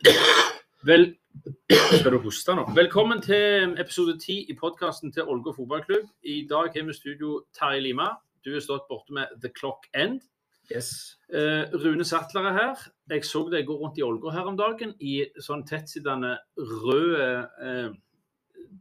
[0.00, 1.10] Vel,
[1.68, 2.62] skal du hoste nå?
[2.76, 6.06] Velkommen til episode 10 i podkasten til Ålgård fotballklubb.
[6.24, 8.06] I dag har vi studio Terje Lima.
[8.44, 10.22] Du har stått borte med The Clock End.
[10.72, 11.18] Yes.
[11.28, 12.84] Eh, Rune Sattler er her.
[13.12, 17.92] Jeg så deg gå rundt i Ålgård her om dagen i sånn tettsittende rød eh,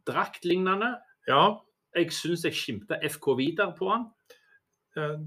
[0.07, 0.93] draktlignende.
[1.27, 1.57] Ja.
[1.97, 4.07] Jeg syns jeg skimta FK Vidar på han.
[4.95, 5.17] eh,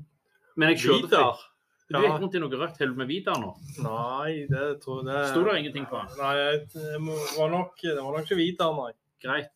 [0.57, 1.49] Men jeg kjørte Vidar?
[1.93, 3.53] Du gikk rundt i noe rødt helvete med Vidar nå.
[3.85, 6.03] Nei, det tror jeg Sto det ingenting på?
[6.19, 6.35] Nei,
[6.73, 6.99] det
[7.37, 8.93] var nok, det var nok ikke Vidar, nei.
[9.23, 9.53] Greit.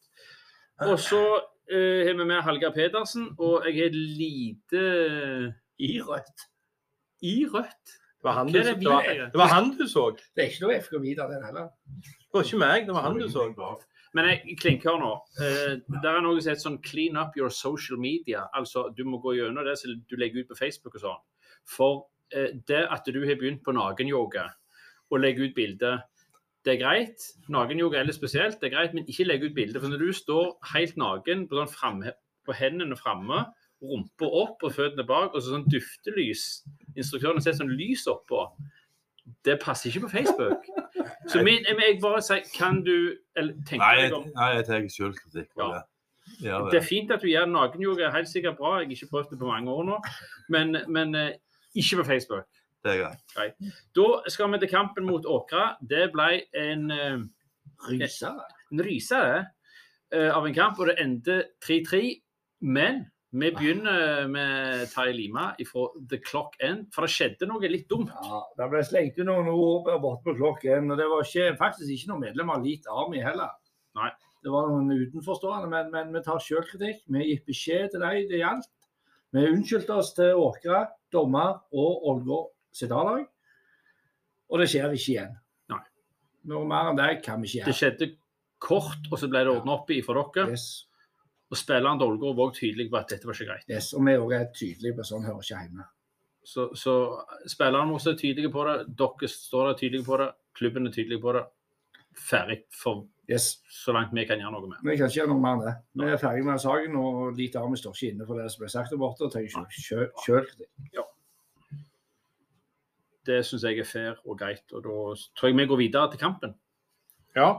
[0.86, 1.22] Og så
[1.72, 4.82] eh, har vi med Hallgeir Pedersen, og jeg har lite
[5.78, 6.48] I rødt.
[7.22, 7.96] i rødt.
[8.16, 9.27] Det var han du, er det det var, er?
[9.32, 10.08] det var han du så.
[10.34, 11.68] Det er ikke noe FK Vidar, den heller.
[12.02, 13.46] Det var ikke meg, det var han du så.
[14.16, 15.12] Men jeg klinker nå.
[15.44, 18.46] Eh, der er noe som heter sånn 'clean up your social media'.
[18.56, 21.24] Altså, du må gå gjennom det som du legger ut på Facebook og sånn.
[21.68, 22.16] For eh,
[22.69, 24.48] det at du har begynt på nakenyoga
[25.10, 26.00] og legger ut bilder,
[26.66, 27.22] det er greit.
[27.48, 29.80] Nakenyoga er litt spesielt, det er greit, men ikke legg ut bilder.
[29.80, 32.12] For når du står helt naken på, sånn fremme,
[32.46, 33.44] på hendene framme,
[33.83, 36.64] rumpa opp og føttene bak, og så sånn duftelys
[36.96, 38.46] Instruktøren setter sånn lys oppå.
[39.44, 40.64] Det passer ikke på Facebook.
[41.28, 44.86] Så min, jeg bare sier, kan du eller tenke Nei, deg om nei, jeg tar
[44.94, 45.68] selvkritikk på Ja.
[45.74, 45.83] det.
[46.42, 46.78] Ja, det det.
[46.80, 48.78] er fint at du gjør nakenyoga, helt sikkert bra.
[48.80, 49.98] Jeg har ikke prøvd det på mange år nå.
[50.50, 51.34] Men, men eh,
[51.77, 52.46] ikke på Facebook.
[52.84, 53.72] Det er greit.
[53.96, 55.74] Da skal vi til kampen mot Åkra.
[55.80, 56.86] Det ble en,
[57.88, 58.33] rysere Rysa.
[58.72, 59.22] en ryse
[60.12, 62.02] eh, av en kamp, og det endte 3-3.
[62.66, 63.05] Men
[63.36, 68.12] vi begynner med Terje Lima fra The Clock End, for det skjedde noe litt dumt.
[68.14, 71.90] Ja, det ble slengt ut noen ord borte på klokken, og det var ikke, faktisk
[71.92, 73.52] ikke noen medlem av Elite Army heller.
[73.98, 74.12] Nei.
[74.46, 77.02] Det var noen utenforstående, men, men vi tar sjølkritikk.
[77.11, 78.70] Vi gikk beskjed til dem det gjaldt.
[79.34, 80.84] Vi unnskyldte oss til Åkra,
[81.17, 83.25] dommer og Ålgård sitt A-lag.
[84.53, 85.33] Og det skjer ikke igjen.
[85.73, 85.83] Nei.
[86.52, 88.11] Noe mer enn det kan vi ikke Det skjedde
[88.63, 90.52] kort, og så ble det ordna opp i for dere.
[90.55, 90.68] Yes.
[91.51, 93.68] Og spilleren til Ålgård var tydelig på at dette var ikke greit.
[93.70, 93.92] Yes.
[93.95, 95.89] Og vi òg er tydelige på sånn hører ikke hjemme.
[96.46, 96.95] Så, så
[97.51, 98.77] spillerne må være tydelige på det.
[98.98, 100.30] Dere står der tydelige på det.
[100.57, 101.45] Klubben er tydelig på det.
[102.17, 103.58] Ferdig for Yes.
[103.69, 104.79] så langt vi kan gjøre noe med.
[104.86, 105.73] Vi kan ikke gjøre noe mer enn det.
[105.98, 108.69] Vi er ferdig med saken, og Lite Army står ikke inne for det som ble
[108.70, 109.27] sagt der borte.
[109.27, 109.64] og tar ikke
[110.23, 111.01] selvkritikk.
[113.27, 114.64] Det syns jeg er fair og greit.
[114.73, 114.98] Og da
[115.37, 116.55] tror jeg vi går videre til kampen.
[117.37, 117.57] Ja.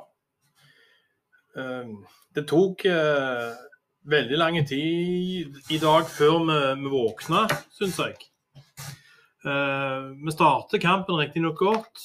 [1.55, 2.05] Um,
[2.35, 3.53] Det tok eh,
[4.05, 8.15] veldig lang tid i dag før vi, vi våkna, syns jeg.
[9.47, 12.03] Eh, vi starter kampen riktignok godt.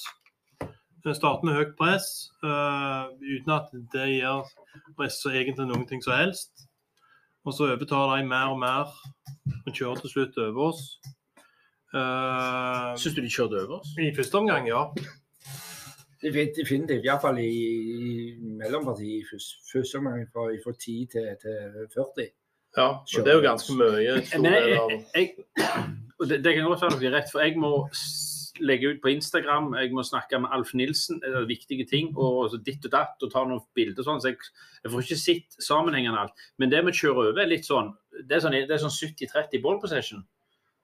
[1.05, 4.47] Vi starter med høyt press, eh, uten at det gjør
[4.97, 6.69] press egentlig noen ting som helst.
[7.45, 8.93] Og så overtar de mer og mer
[9.67, 10.85] og kjører til slutt over oss.
[11.93, 13.91] Eh, Syns du de kjørte over oss?
[14.01, 14.87] I første omgang, ja.
[16.23, 18.11] Definitivt, iallfall i, i
[18.61, 22.29] mellompartiet i førs- første omgang fra, fra 10 til, til 40.
[22.79, 22.87] ja.
[23.19, 24.15] Og det er jo ganske mye.
[24.39, 25.31] Men jeg, jeg, jeg,
[26.21, 27.73] og det, det kan godt være dere rett, for jeg må
[28.63, 32.51] legge ut på Instagram, jeg må snakke med Alf Nilsen, det er viktige ting, og
[32.53, 34.39] så ditt og datt, og ta noen bilder og sånn, så jeg,
[34.85, 36.45] jeg får ikke sett sammenhengende alt.
[36.61, 37.91] Men det vi kjører over, er litt sånn
[38.29, 40.23] Det er sånn, det er sånn 70-30 ball possession.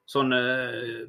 [0.09, 1.05] Sånn eh,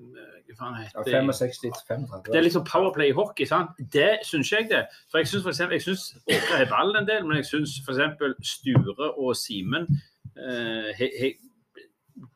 [0.50, 1.21] Hva faen Ja, heter det?
[1.33, 2.25] 65 til 35.
[2.27, 3.78] Det er liksom powerplay i hockey, sant?
[3.94, 4.83] Det syns jeg det.
[5.09, 8.50] For jeg syns Åkra har ballen en del, men jeg syns f.eks.
[8.50, 9.89] Sture og Simen
[10.37, 11.06] eh,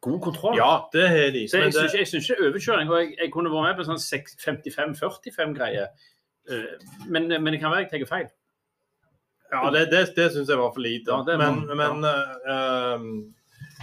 [0.00, 0.56] god kontroll.
[0.56, 1.44] Ja, det har de.
[1.48, 2.90] Så Men jeg syns ikke, ikke overkjøring.
[2.90, 5.86] Og jeg, jeg kunne vært med på sånn 55-45-greie.
[7.08, 8.32] Men, men det kan være jeg tar feil.
[9.52, 11.12] ja, det, det, det syns jeg var for lite.
[11.12, 12.96] Ja, men men ja.
[12.96, 13.10] um,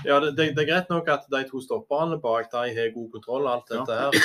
[0.05, 3.47] ja, det, det, er greit nok at de to stopperne bak de har god kontroll
[3.47, 4.17] og alt dette her.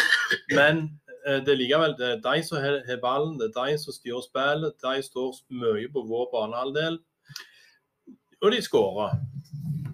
[0.59, 0.83] Men
[1.27, 3.97] eh, det er likevel det er de som har har ballen, det er de som
[3.97, 4.79] styrer spillet.
[4.83, 7.01] De står mye på vår banehalvdel.
[8.45, 9.17] Og de skårer.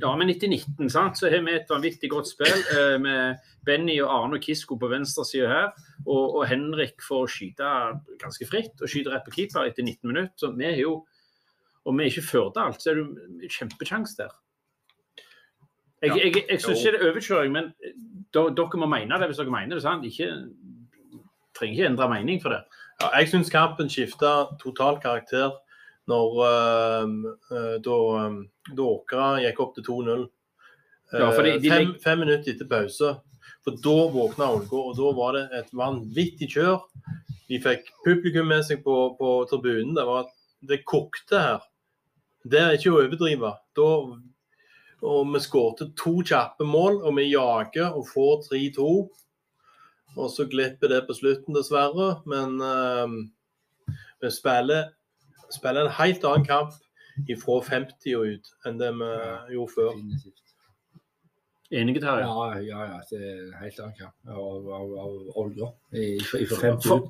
[0.02, 4.10] Ja, men 90-19, sant, så har vi et vanvittig godt spill eh, med Benny og
[4.10, 5.68] Arne og Kisko på venstresida her.
[6.02, 7.68] Og, og Henrik får skyte
[8.18, 10.34] ganske fritt og skyter rett på keeper etter 19 minutter.
[10.36, 11.02] Så vi er jo
[11.82, 14.34] Og vi er ikke Førde-alt, så er det jo en kjempesjanse der.
[16.02, 16.16] Jeg, Ja.
[16.24, 17.72] jeg, jeg syns ikke det er overkjøring, men
[18.34, 19.82] dere må mene det hvis dere mener det.
[19.84, 20.04] sant?
[20.04, 20.28] Ikke,
[21.54, 22.62] trenger ikke endre mening for det.
[23.00, 24.32] Ja, jeg syns kampen skifta
[24.62, 25.52] total karakter
[26.10, 27.98] når eh, da,
[28.76, 30.24] da Åkra gikk opp til 2-0.
[31.12, 33.12] Ja, fordi Eh, de fem, fem minutter etter pause.
[33.62, 36.80] For da våkna Ålgård, og da var det et vanvittig kjør.
[37.48, 39.94] De fikk publikum med seg på, på tribunen.
[39.94, 40.26] Det, var,
[40.66, 41.60] det kokte her.
[42.42, 43.52] Det er ikke å overdrive.
[43.78, 43.88] Da,
[45.02, 48.88] og vi skårte to kjappe mål, og vi jager og får 3-2.
[50.12, 52.22] Og så glipper det på slutten, dessverre.
[52.26, 54.92] Men, uh, Vi spiller,
[55.50, 56.76] spiller en helt annen kamp
[57.42, 59.08] fra 50 og ut enn det vi
[59.56, 59.96] gjorde før.
[61.72, 62.24] Enige, Terje?
[62.26, 62.96] Ja, ja, ja.
[63.08, 67.06] Det er en helt annen kamp av, av, av Olga i- fra fra 50 For,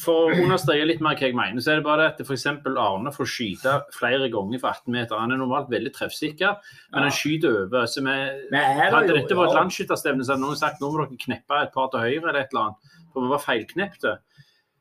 [0.00, 2.46] for å understreke litt mer hva jeg mener, så er det bare at f.eks.
[2.48, 5.18] Arne får skyte flere ganger fra 18 meter.
[5.20, 6.56] Han er normalt veldig treffsikker,
[6.94, 7.84] men han skyter over.
[7.92, 8.16] Så vi,
[8.54, 9.58] det hadde jo- dette vært ja.
[9.60, 12.48] landsskytterstevne, så hadde noen sagt nå må dere kneppe et par til høyre eller et
[12.56, 12.96] eller annet.
[13.12, 14.16] For vi var feilknepte.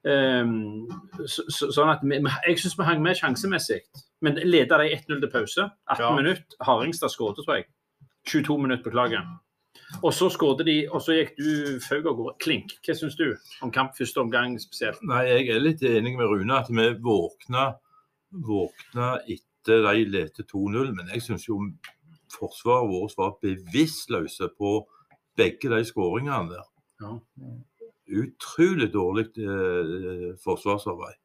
[0.05, 0.85] Um,
[1.25, 3.81] så, så, sånn at vi- Jeg syns vi hang med sjansemessig.
[4.21, 5.69] Men leda de 1-0 til pause.
[5.91, 6.15] 18 Ja.
[6.15, 6.55] minutter.
[6.61, 7.65] Hardingstad skåret, tror jeg.
[8.30, 9.25] 22 minutter, beklager.
[10.04, 12.36] Og så skåret de, og så gikk du Faug av gårde.
[12.44, 12.75] Klink.
[12.86, 13.27] Hva syns du
[13.63, 15.01] om kamp første omgang spesielt?
[15.07, 17.68] Nei, jeg er litt enig med Rune at vi våkna,
[18.45, 20.92] våkna etter de lette 2-0.
[20.98, 21.60] Men jeg syns jo
[22.36, 24.77] forsvaret vårt var bevisstløse på
[25.38, 26.66] begge de skåringene der.
[27.04, 27.13] Ja.
[28.16, 31.19] Utrolig dårlig eh, forsvarsarbeid.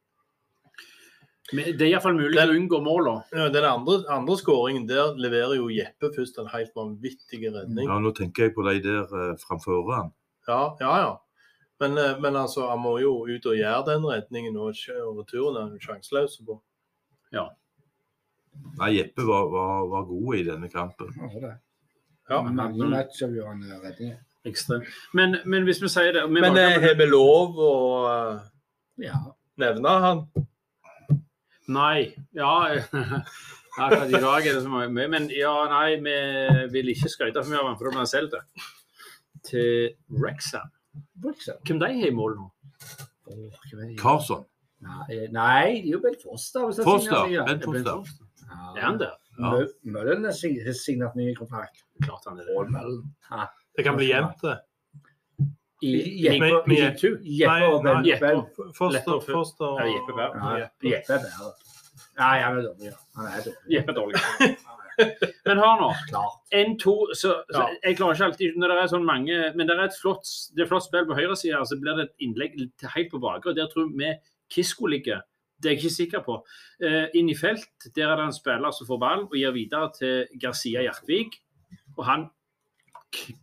[1.52, 3.25] Men Det er iallfall mulig å unngå målene.
[3.35, 7.88] Ja, Den andre, andre skåringen, der leverer jo Jeppe først en helt vanvittig redning.
[7.88, 10.14] Ja, Nå tenker jeg på de der uh, framfor han.
[10.49, 10.94] Ja, ja.
[11.05, 11.12] ja.
[11.81, 15.56] Men, uh, men altså, han må jo ut og gjøre den redningen, og og returen
[15.56, 16.61] er han sjanseløs på.
[18.79, 21.12] Nei, Jeppe var, var, var god i denne kampen.
[21.17, 21.56] Ja, det det.
[22.31, 22.43] Ja.
[22.43, 24.19] Mange eh, redninger.
[24.47, 24.87] Ekstremt.
[25.12, 27.73] Men, men hvis vi sier det vi Men eh, har vi lov å
[28.06, 28.38] uh,
[29.02, 29.19] Ja.
[29.61, 30.23] nevne han?
[31.70, 32.11] Nei.
[32.37, 32.50] Ja.
[33.81, 34.88] Akkurat i dag er det så mye.
[35.08, 36.14] Men ja, nei, vi
[36.75, 38.34] vil ikke skryte for mye av ham, for da blir han solgt.
[39.46, 40.69] Til Rexham.
[41.22, 42.49] Hvem de har i mål nå?
[44.00, 44.43] Carson.
[44.81, 46.67] Nei, nei, det er jo Bent Foster.
[46.67, 47.28] hvis Foster.
[47.46, 48.02] Bent Foster.
[48.40, 48.61] Ja.
[48.75, 49.14] Er han der?
[49.38, 49.50] Ja.
[49.94, 51.84] Møllen har sig- har signert ny kontrakt.
[52.02, 52.56] Klart han er det.
[53.76, 54.56] Det kan bli jevnt, det.
[55.82, 55.92] I,
[56.26, 57.10] Jeppe- Med- med- Jeppe.
[57.24, 58.32] Jeppe og Nei, Jeppe.
[58.76, 60.66] Foster, Foster Ja, Jeppe Berg.
[60.84, 61.54] Jeppe er.
[62.20, 62.92] Nei, han er dårlig.
[63.16, 63.72] Han er dårlig.
[63.72, 64.56] Jeppe er dårlig.
[65.46, 65.88] Men hør nå.
[66.52, 67.62] En, to, så, så.
[67.86, 70.66] Jeg klarer ikke alltid når det er sånn mange Men det er et flott, det
[70.66, 73.54] er flott spill på høyresida, så blir det et innlegg til- helt på bakre.
[73.56, 74.10] Der tror vi
[74.52, 75.22] Kisko ligger.
[75.62, 76.36] Det er jeg ikke sikker på.
[76.84, 79.88] Uh, inn i felt, der er det en spiller som får ball og gir videre
[79.96, 81.30] til Garcia Hjertvig.
[81.96, 82.28] Og han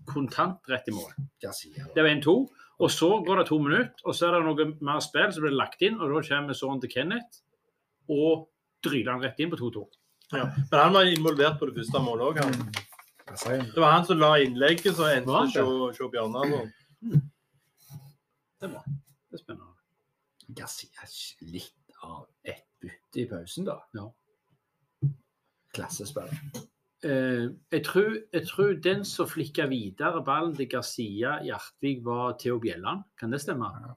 [0.07, 1.11] kontant rett i mål.
[1.41, 2.37] Det var 1-2.
[2.77, 5.55] Og så går det to minutter, og så er det noe mer spill som blir
[5.57, 5.97] lagt inn.
[5.97, 7.41] Og da kommer sønnen til Kenneth
[8.13, 8.47] og
[8.85, 9.85] dryler han rett inn på 2-2.
[10.35, 10.45] Ja.
[10.45, 12.53] Men han var involvert på det første målet òg, han.
[13.73, 15.63] Det var han som la innlegget, så endte det?
[15.65, 16.53] hos hos Bjørnar.
[17.01, 18.83] Det er bra.
[18.85, 19.73] Det er spennende.
[20.55, 23.81] Garcia er litt av et bytte i pausen, da.
[23.97, 24.07] Ja.
[25.75, 26.31] Klassespill.
[27.05, 32.59] Eh, jeg, tror, jeg tror den som flikka videre ballen til Garcia Hjertvig, var Theo
[32.59, 33.03] Bjelland.
[33.19, 33.65] Kan det stemme?
[33.65, 33.93] Ja.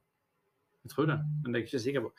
[0.85, 2.11] Jeg tror det, men det er jeg ikke sikker på.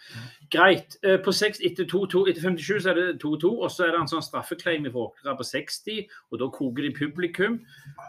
[0.53, 0.97] Greit.
[1.03, 4.01] Eh, på 6, etter, 2-2 etter 57 så er det 2-2, og så er det
[4.03, 7.55] en sånn straffeklaim i Våkra på 60, og da koker de publikum.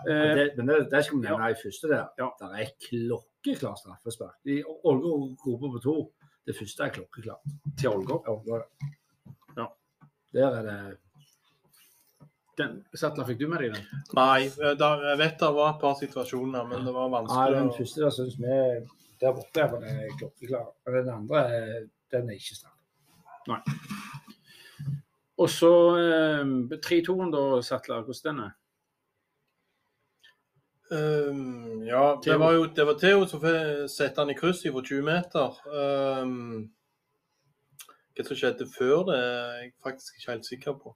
[0.09, 2.11] Eh, Det, men det, det skal vi nevne i første der.
[2.21, 2.29] Ja.
[2.41, 4.37] Det er klokkeklar straffespark.
[4.85, 5.97] Ålgård roper på to.
[6.47, 7.57] Det første er klokkeklart.
[7.79, 7.89] til.
[7.89, 8.69] Ålgård.
[9.57, 9.67] Ja.
[10.37, 10.99] Der er det
[12.61, 14.03] Den, Sattler, fikk du med deg den?
[14.19, 17.55] Nei, eh, der, jeg vet det var et par situasjoner, men det var vanskelig.
[17.55, 18.57] Nei, den første der syns vi
[19.23, 20.67] der borte den er klokkeklar.
[20.87, 22.79] Men den andre er- den er ikke straff.
[25.39, 26.45] Og så eh,
[26.77, 28.03] 3-2-en, da, Sattler.
[28.05, 28.53] Hvordan den er?
[30.93, 33.41] Um, ja, det var jo det var Theo som
[33.89, 35.55] satte han i kryss fra 20 meter.
[35.73, 36.67] Um,
[38.13, 40.93] hva som skjedde før det, er jeg faktisk ikke helt sikker på.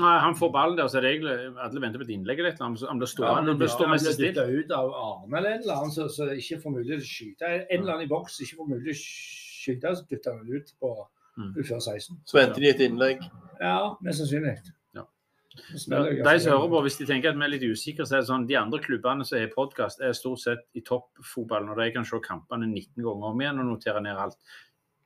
[0.00, 2.50] Nei, Han får ballen der, så er det egentlig alle venter på et innlegg eller
[2.50, 2.80] et eller annet.
[2.82, 5.60] så Han blir stående, han Ja, stående han blir dytta ut av armen eller en
[5.62, 7.50] eller annen så, så ikke får mulighet til å skyte.
[7.62, 10.74] En eller annen i boks ikke får mulighet til å skyte, så dytter han ut
[10.82, 10.94] på
[11.38, 12.18] ufør før 16.
[12.26, 13.22] Så venter de et innlegg.
[13.60, 14.56] Ja, mest sannsynlig.
[14.98, 15.06] Ja.
[15.54, 18.30] De som hører på, hvis de tenker at vi er litt usikre, så er det
[18.32, 22.06] sånn de andre klubbene som har podkast, er stort sett i toppfotballen, og de kan
[22.06, 24.38] se kampene 19 ganger om igjen og notere ned alt.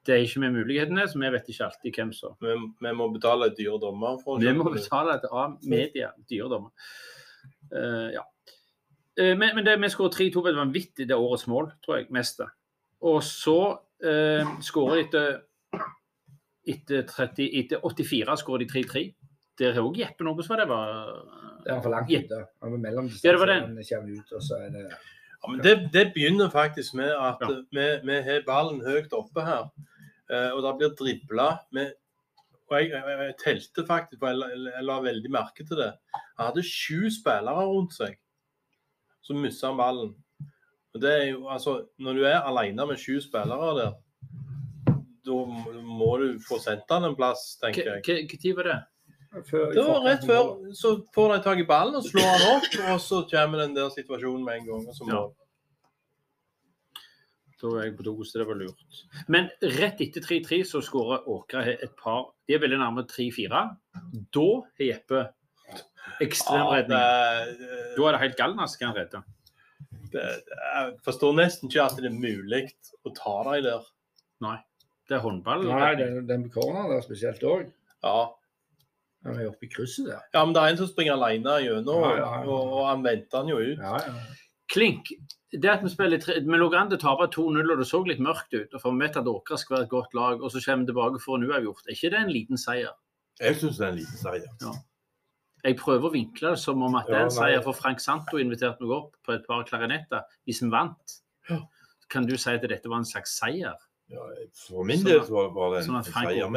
[0.09, 3.11] Det er ikke med mulighetene, så vi vet ikke alltid hvem som Vi, vi må
[3.12, 6.73] betale dyre dommer for å Vi må betale det av media, dyredommer.
[7.69, 8.23] Uh, ja.
[9.21, 11.99] Uh, men, men det, vi skårer 3-2 på et vanvittig det er årets mål, tror
[11.99, 12.09] jeg.
[12.17, 12.41] Mest.
[13.05, 15.37] Og så uh, skårer de etter,
[16.73, 19.05] etter, 30, etter 84 skårer de 3-3.
[19.59, 20.88] Der er òg Jeppe noe som det var
[21.67, 22.31] Det er for langt Jeppe.
[22.31, 22.49] ute.
[22.65, 23.77] Han er mellom Ja, det var den.
[23.77, 27.45] Han kommer ut, og så er det Ja, men det, det begynner faktisk med at
[27.45, 27.53] Ja.
[27.77, 29.69] vi, vi har ballen høyt oppe her.
[30.30, 31.49] Eh, og det blir dribla.
[31.73, 31.94] med-
[32.70, 35.92] Og jeg, jeg, jeg telte faktisk, for jeg, la- jeg la veldig merke til det.
[36.37, 38.18] Han hadde sju spillere rundt seg.
[39.25, 40.14] Så mista han ballen.
[40.94, 43.97] Og det er jo, altså, Når du er alene med sju spillere der,
[45.25, 45.32] da
[45.85, 48.02] må du få sendt han en plass, tenker jeg.
[48.38, 48.78] Når var det?
[49.50, 50.73] Før- Det var rett før.
[50.75, 53.88] Så får de tak i ballen og slår han opp, og så kommer den der
[53.90, 54.88] situasjonen med en gang.
[54.88, 55.35] Og så må,
[57.61, 58.83] Da var jeg på do, så det var lurt.
[59.27, 63.49] Men rett etter 3-3 så skårer Åkra et par De er veldig nærme 3-4.
[64.33, 64.45] Da
[64.79, 65.25] har Jeppe
[66.23, 69.23] ekstrem Ja, det- Da er det helt galnask han redder.
[70.12, 70.43] det-
[70.75, 72.71] Jeg forstår nesten ikke at det er mulig
[73.05, 73.83] å ta dem der.
[74.41, 74.59] Nei.
[75.09, 75.65] Det er håndball.
[75.65, 77.73] Nei, den, den på corneren der spesielt òg.
[78.05, 78.29] Ja.
[79.25, 80.21] Han er oppe i krysset der.
[80.33, 82.47] ja, men det er en som springer alene gjennom, Ja, ja, ja.
[82.47, 83.79] og, og han venter han jo ut.
[83.79, 84.15] Ja, ja.
[84.72, 85.12] Klink.
[85.52, 88.02] Det at vi spiller tre, Vi lå an til å tape 2-0, og det så
[88.04, 88.75] litt mørkt ut.
[88.75, 90.92] og for Vi vet at Åkra skal være et godt lag, og så kommer vi
[90.92, 91.87] tilbake for en uavgjort.
[91.88, 92.92] Er ikke det en liten seier?
[93.40, 94.78] Jeg syns det er en liten seier.
[95.64, 98.38] Jeg prøver å vinkle det som om at det er en seier, for Frank Santo
[98.38, 101.18] inviterte meg opp på et par klarinetter hvis vi vant.
[102.12, 103.75] Kan du si at dette var en slags seier?
[104.08, 104.25] Ja,
[104.56, 106.48] for min del så var det en, sånn seier.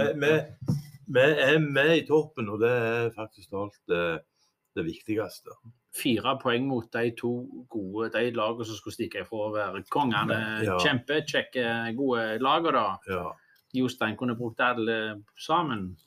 [1.12, 4.06] Vi, er med i toppen, og det er faktisk alt det,
[4.78, 5.58] det viktigste.
[5.92, 7.32] Fire poeng mot de to
[7.70, 10.38] gode de lagene som skulle stikke ifra å være kongene.
[10.64, 10.78] Ja.
[10.80, 11.66] Kjempekjekke,
[11.98, 12.70] gode lag.
[12.72, 12.86] da.
[13.12, 13.26] Ja.
[13.76, 15.98] Jostein kunne brukt alle sammen.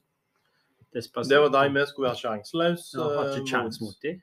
[0.95, 4.21] Det var de vi skulle være sjanseløse Ja, har eh, ikke kjangs mot dem.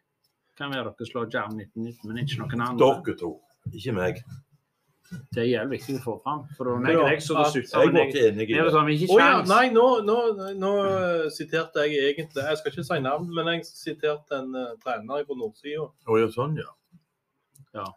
[0.58, 2.92] Kan være dere slår Jerv 1919, men ikke noen andre.
[3.06, 3.32] Dere to,
[3.76, 4.22] ikke meg.
[5.32, 6.44] Det er jævlig viktig å få fram.
[6.58, 8.96] For da var meg og deg det sutta, Jeg var ikke enig i det.
[8.96, 10.18] ikke Å ja, nei, nå, nå,
[10.60, 14.70] nå eh, siterte jeg egentlig Jeg skal ikke si navn, men jeg siterte en uh,
[14.84, 15.90] trener på nordsida.
[16.08, 17.88] Å ja, sånn, ja.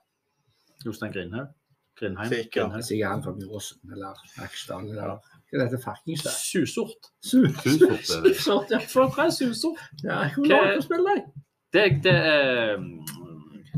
[0.84, 1.52] Jostein Grindhaug.
[1.98, 2.28] Grindheim.
[2.28, 3.06] Sikkert.
[3.06, 5.16] Han fra Byråsen eller Aksdal eller
[5.54, 6.34] Hva heter Farkingstad?
[6.34, 7.10] Susort.
[7.22, 8.34] Susort er det.
[8.74, 8.80] Ja.
[8.90, 9.78] For hva er susort?
[10.02, 11.44] Ja, hvor Hva- langt spiller de?
[11.74, 13.23] Det, det er mm,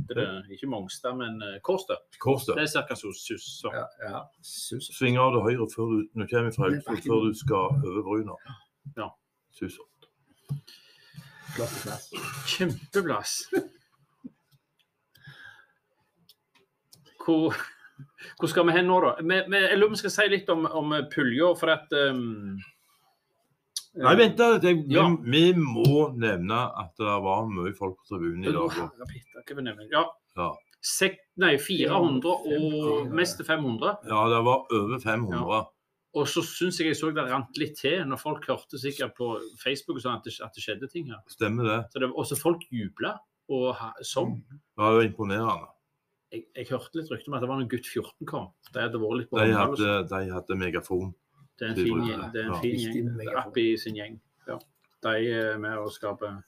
[0.07, 1.99] heter det, Ikke Mongstad, men eh, Kårstø.
[2.23, 2.55] Kårstø.
[2.57, 2.95] Det er ca.
[2.95, 3.75] susort.
[3.75, 4.23] Ja, ja.
[4.41, 4.95] Susort.
[4.97, 8.03] Sving av til høyre før du, når du kommer fra Augsburg, før du skal over
[8.07, 8.39] brua.
[8.97, 9.11] Ja.
[9.59, 10.11] Susort.
[11.57, 12.13] Plass.
[12.47, 13.39] Kjempeplass.
[17.27, 17.55] Hvor,
[18.39, 19.17] hvor skal vi hen nå, da?
[19.19, 21.97] Vi, vi, jeg lurer på om vi skal si litt om, om pulja, for at
[22.13, 22.61] um,
[23.97, 24.59] Nei, vent da.
[24.59, 25.09] det- Vi, Ja.
[25.17, 28.63] vi må nevne at det var mye folk på tribunen i dag.
[28.63, 28.93] og-?
[29.93, 30.05] Ja.
[30.37, 30.51] Ja.
[30.83, 33.97] Sek, nei, 400 og mest til 500.
[34.07, 35.67] Ja, det var over 500.
[36.15, 39.39] Og så syns jeg jeg så det rant litt til når folk hørte sikkert på
[39.63, 41.21] Facebook sånn at, det- at det skjedde ting her.
[41.29, 41.91] Stemmer det?
[41.93, 43.19] Så det og så folk jubla
[43.51, 44.43] og ha- sånn.
[44.79, 45.69] Ja, det var imponerende.
[46.33, 48.49] Jeg, jeg hørte litt rykte om at det var når gutt 14 kom.
[48.73, 51.15] De hadde vært litt på De hadde, de hadde megafon.
[51.57, 52.25] Det er en fin gjeng.
[52.33, 52.43] det.
[52.45, 53.13] Er en fin gjeng.
[53.17, 53.43] megafon.
[53.43, 54.19] Appi sin gjeng.
[54.49, 54.59] Ja.
[55.07, 56.41] De er med og skaper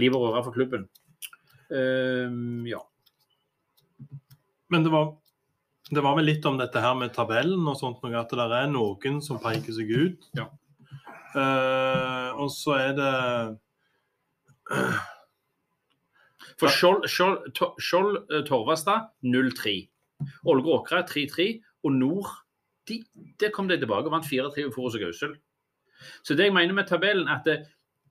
[0.00, 0.88] liv og røre for klubben.
[1.70, 2.80] Um, ja.
[4.70, 5.10] Men det var,
[5.90, 8.70] det var vel litt om dette her med tabellen og sånt, noe, at det er
[8.70, 10.30] noen som peker seg ut.
[10.38, 10.48] Ja.
[11.36, 13.12] Uh, og så er det
[16.56, 19.74] For Skjold, Skjold, Skjold eh, Torvastad 0-3.
[20.48, 21.50] Ålgård Åkra 3-3.
[21.84, 22.30] Og Nord
[22.88, 23.00] de,
[23.40, 25.36] der kom de tilbake og vant 4-3 for og Gausel.
[26.24, 27.56] Så det jeg mener med tabellen, at det,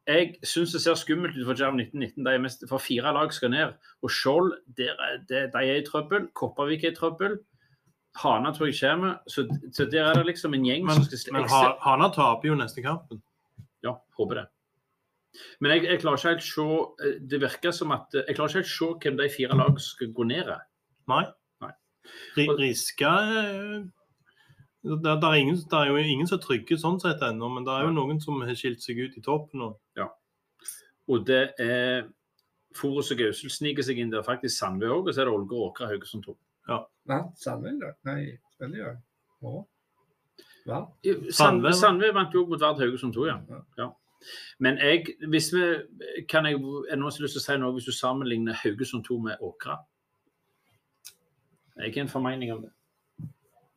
[0.08, 2.25] jeg syns det ser skummelt ut for Jerv 1919.
[2.25, 3.74] De er mest, for fire lag skal ned.
[4.05, 6.27] Og Skjold er, de er i trøbbel.
[6.38, 7.39] Kopervik er i trøbbel.
[8.22, 9.15] Hana tror jeg kommer.
[9.27, 12.10] Så, så der er det liksom en gjeng Men, som skal men jeg Ha- Hana
[12.13, 13.22] taper jo neste kampen.
[13.84, 14.46] Ja, håper det.
[15.60, 16.65] Men jeg, jeg klarer ikke helt se
[17.03, 19.82] eh, Det virker som at eh, Jeg klarer ikke helt se hvem de fire lag
[19.84, 20.48] skal gå ned.
[20.53, 20.60] i.
[21.12, 21.25] Nei.
[21.65, 21.72] Nei.
[22.48, 23.84] Og- Riska eh,
[24.86, 27.65] det, det, er ingen, det er jo ingen som er trygge sånn sett ennå, men
[27.65, 29.63] det er jo noen som har skilt seg ut i toppen.
[29.65, 29.80] Og,
[31.10, 32.06] Og det er
[32.75, 34.25] Forus og Gausel sniker seg inn der.
[34.25, 35.08] Faktisk Sandve òg.
[35.08, 36.36] Og så er det Ålgård Åkra Haugesund 2.
[36.70, 36.80] Ja.
[37.39, 37.98] Sandvind i dag?
[38.10, 38.20] Nei,
[38.56, 38.98] spiller.
[39.42, 39.62] Hva?
[40.65, 43.38] Sandve, Sandve, Sandve vant jo mot Vard Haugesund 2, ja.
[43.80, 43.89] ja.
[44.60, 45.65] Men jeg, hvis vi,
[46.30, 49.20] kan jeg, jeg har også lyst til å si noe hvis du sammenligner Haugesund 2
[49.27, 49.77] med Åkra.
[51.75, 52.74] Jeg har en formening om det.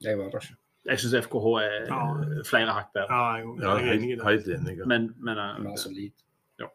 [0.06, 0.58] Jeg var der ikke.
[0.88, 2.04] Jeg syns FKH er Ja.
[2.48, 3.08] flere hakk bedre.
[3.10, 4.56] ja, jeg, Ja, jeg er enig i helt, det.
[4.56, 4.86] helt enig.
[4.86, 6.70] Men, men uh, eh, var.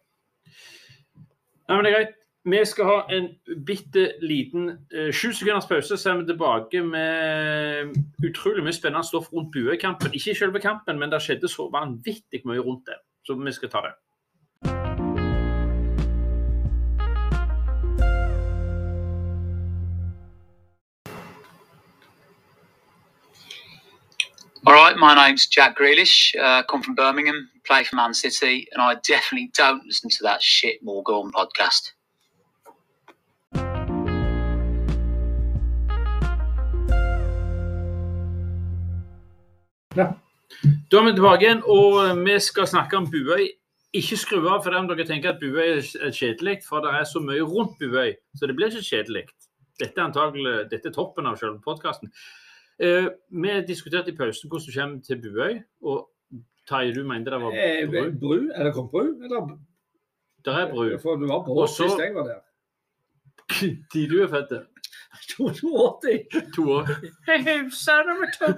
[1.70, 2.16] Nei, men det er greit.
[2.46, 3.30] Vi skal ha en
[3.66, 7.94] bitte liten sju sju sekunders pause, så er vi tilbake med
[8.28, 10.12] utrolig mye spennende stoff rundt Buø-kampen.
[10.12, 13.00] Ikke selve kampen, men det skjedde så vanvittig mye rundt det.
[13.24, 13.94] Så vi skal ta det.
[24.66, 26.34] All right, my name's Jack Grealish.
[26.42, 30.42] Uh, come from Birmingham, play for Man City, and I definitely don't listen to that
[30.42, 31.92] shit Morgan podcast.
[39.96, 43.50] Da er vi tilbake igjen, og vi skal snakke om Buøy.
[43.94, 47.20] Ikke skru av for om dere tenker at Buøy er kjedelig, for det er så
[47.20, 49.26] mye rundt Buøy, så det blir ikke kjedelig.
[49.84, 52.16] Dette er antagelig dette er toppen av selve podkasten.
[52.80, 56.10] Eh, vi diskuterte i pausen hvordan du kommer til Buøy, og
[56.68, 58.12] Terje, du mente det var Eh, bru?
[58.20, 58.50] bru?
[58.56, 59.24] Er det kommet bru?
[59.24, 59.58] Eller?
[60.46, 60.98] Det er bru.
[61.00, 62.42] For du var på Og sist jeg var der.
[63.92, 64.68] Tid du er født.
[65.38, 66.28] 82.
[66.56, 66.88] To år.
[67.28, 68.50] Hei, hei, son of a.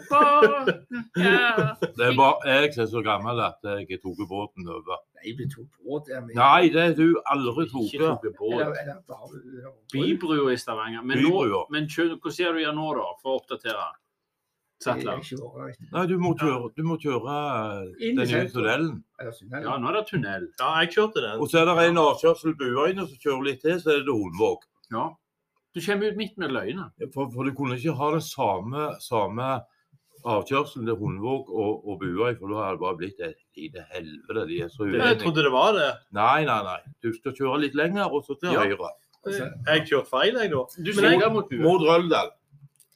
[1.19, 1.75] Ja.
[1.81, 5.01] Det er bare jeg som er så gammel at jeg tok båten over.
[5.19, 6.21] Nei, vi tok båt der.
[6.35, 7.85] Nei, det er du aldri tok.
[7.91, 8.53] Ikke Eller- båt.
[8.61, 11.01] eller bare- eller- Bybrua i Stavanger.
[11.03, 11.65] Men, nå, Bybrua.
[11.69, 13.85] men kjø- hvordan gjør du gjør nå, da, for å oppdatere?
[14.83, 15.21] Sattler.
[15.93, 17.35] Nei, du må kjøre, du må kjøre
[18.03, 19.03] Inn den nye tunnelen.
[19.21, 20.49] Ja, nå er det tunnel.
[20.59, 21.37] Ja, jeg kjørte den.
[21.39, 24.65] Og så er det en avkjørsel Buøyene som kjører litt til, så er det Holmvåg.
[24.91, 25.05] Ja.
[25.75, 26.89] Du kommer ut midt med løgene.
[27.13, 29.47] For, for du kunne ikke ha den samme, samme
[30.25, 34.45] avkjørselen til Hundvåg og, og Buøy, for da hadde det bare blitt et lite helvete.
[34.49, 35.89] De er så Jeg trodde det var det.
[36.17, 36.79] Nei, nei, nei.
[37.03, 38.63] Du skal kjøre litt lenger, og så til Ja.
[38.65, 38.93] høyre.
[39.25, 40.63] Jeg kjørte feil, jeg, da.
[40.77, 41.61] Du Men mot Buøy.
[41.63, 42.31] Mot Røldal.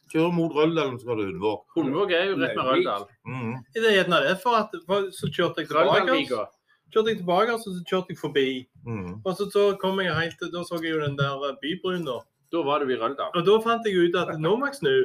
[0.10, 1.60] Kjør mot Røldal, så skal du Hundvåg.
[1.76, 3.06] Hundvåg er jo rett med Røldal.
[3.30, 3.52] Mm.
[3.76, 6.46] Det er gjerne det, for at for så kjørte jeg tilbake.
[6.90, 8.48] Kjørte jeg tilbake, og så kjørte jeg forbi.
[8.88, 9.20] Mm.
[9.22, 12.22] Og så, så kom jeg helt Da så jeg jo den der eh, bybruen, da.
[12.50, 13.30] Da var du i Røldal.
[13.36, 14.96] Og da fant jeg ut at nå må jeg snu.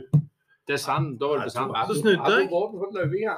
[0.64, 1.18] Det er sand.
[1.20, 1.74] Da var det sand.
[1.90, 3.36] Så snudde jeg.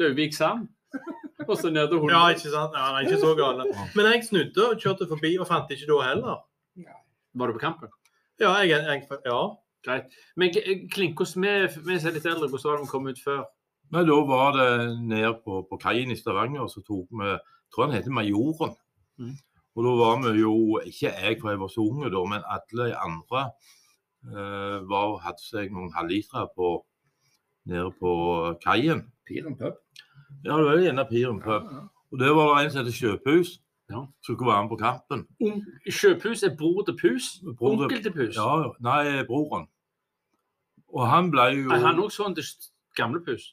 [0.00, 0.68] Løvik sand.
[1.48, 2.72] Og så ned til Ja, ikke sant?
[2.72, 3.66] Ja, nei, ikke så gale.
[3.92, 6.38] Men jeg snudde og kjørte forbi, og fant ikke da heller.
[7.34, 7.90] Var du på kampen?
[8.40, 9.40] Ja, jeg, jeg ja.
[9.84, 10.14] Greit.
[10.36, 13.20] Men G- Klink, hvordan vi, vi er litt eldre, hvordan var det vi kom ut
[13.24, 13.42] før?
[13.92, 14.68] Men da var det
[15.06, 17.40] ned på, på kaien i Stavanger, og så tok vi jeg
[17.74, 18.72] tror han heter Majoren.
[19.18, 19.34] Mm.
[19.74, 20.54] Og da var vi jo,
[20.86, 23.40] ikke jeg for jeg var så unge da, men alle andre
[24.30, 26.70] eh, var, hadde seg noen halvlitere på,
[27.66, 28.12] nede på
[28.62, 29.04] kaien.
[29.26, 29.76] Piren pub.
[30.44, 31.68] Ja, det var gjerne Piren pub.
[32.12, 33.58] Og der var det en som heter Sjøpus.
[33.92, 33.98] Ja.
[34.24, 35.26] som skulle være med på kampen.
[35.92, 37.26] Kjøpehus er bror til Pus.
[37.60, 38.30] Onkel til Pus.
[38.36, 38.70] Ja, ja.
[38.80, 39.66] nei, broren.
[40.94, 42.46] Og han ble jo Er han også sånn til
[42.98, 43.50] gamlepus?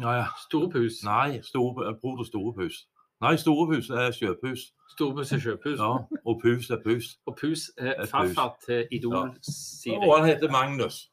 [0.00, 0.26] Ja, ja.
[0.46, 1.02] Store Pus?
[1.04, 2.78] Nei, store, bror til Storepus.
[3.20, 4.70] Nei, Storepus er sjøpus.
[4.94, 5.76] Store Pus er sjøpus.
[5.76, 5.90] Ja,
[6.24, 7.10] og Pus er Pus.
[7.28, 8.86] Og Pus er farfar til Ja.
[8.96, 9.98] Idol-Siri.
[10.00, 11.10] Og han heter Magnus.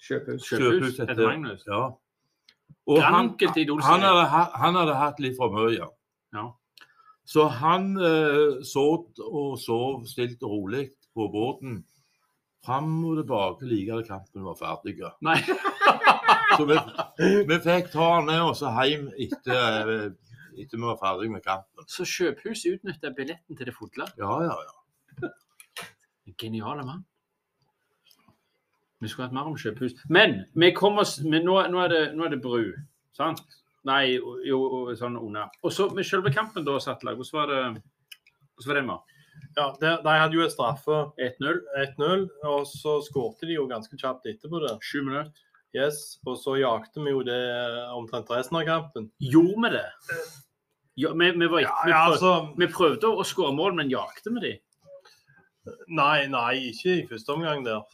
[0.00, 0.48] Sjøpus.
[0.48, 1.66] Sjøpus heter Magnus.
[1.68, 1.84] Ja.
[2.86, 5.86] Og han, han, hadde, han hadde hatt litt for mye.
[6.34, 6.48] Ja.
[7.24, 8.86] Så han eh, så
[9.22, 11.84] og sov stilt og rolig på båten
[12.66, 14.98] fram og tilbake like til kampen var ferdig.
[15.20, 15.38] Nei.
[16.56, 16.76] Så vi,
[17.48, 20.12] vi fikk ta han med oss hjem etter,
[20.52, 21.86] etter vi var ferdig med kampen.
[21.88, 24.08] Så Kjøpehus utnytta billetten til det fulle.
[24.20, 25.32] Ja, ja, ja.
[26.28, 27.02] En Geniale mann.
[29.02, 29.96] Vi skulle hatt mer om Kjøphus.
[30.12, 32.68] Men vi kom oss, men nå, nå, er det, nå er det bru.
[33.16, 33.42] Sant?
[33.88, 34.14] Nei,
[34.46, 34.60] jo,
[34.94, 35.50] sånn under.
[35.66, 37.16] Og så med selve kampen, da, Sattla.
[37.18, 37.62] Hvordan var det?
[38.54, 39.16] Hvordan var det med?
[39.56, 41.58] Ja de, de hadde jo en straffe 1-0,
[41.98, 44.76] 1-0, og så skårte de jo ganske kjapt etterpå det.
[44.84, 45.32] sju minutter.
[45.72, 47.38] Yes, Og så jakte vi jo det
[47.96, 49.06] omtrent resten av kampen.
[49.24, 49.86] Gjorde vi det?
[51.00, 54.34] Ja, vi, vi, var, Ja, vi, prøvde, altså vi prøvde å skåre mål, men jakte
[54.34, 54.52] vi de?
[55.94, 57.84] Nei, nei, ikke i første omgang der.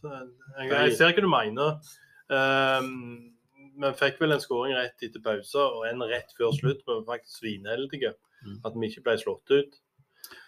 [0.59, 1.91] Jeg, jeg ser hva du mener.
[2.33, 3.35] Um,
[3.79, 6.81] vi fikk vel en skåring rett etter pause og en rett før slutt.
[6.83, 8.61] Vi var faktisk svinheldige Mm.
[8.63, 9.73] at vi ikke ble slått ut.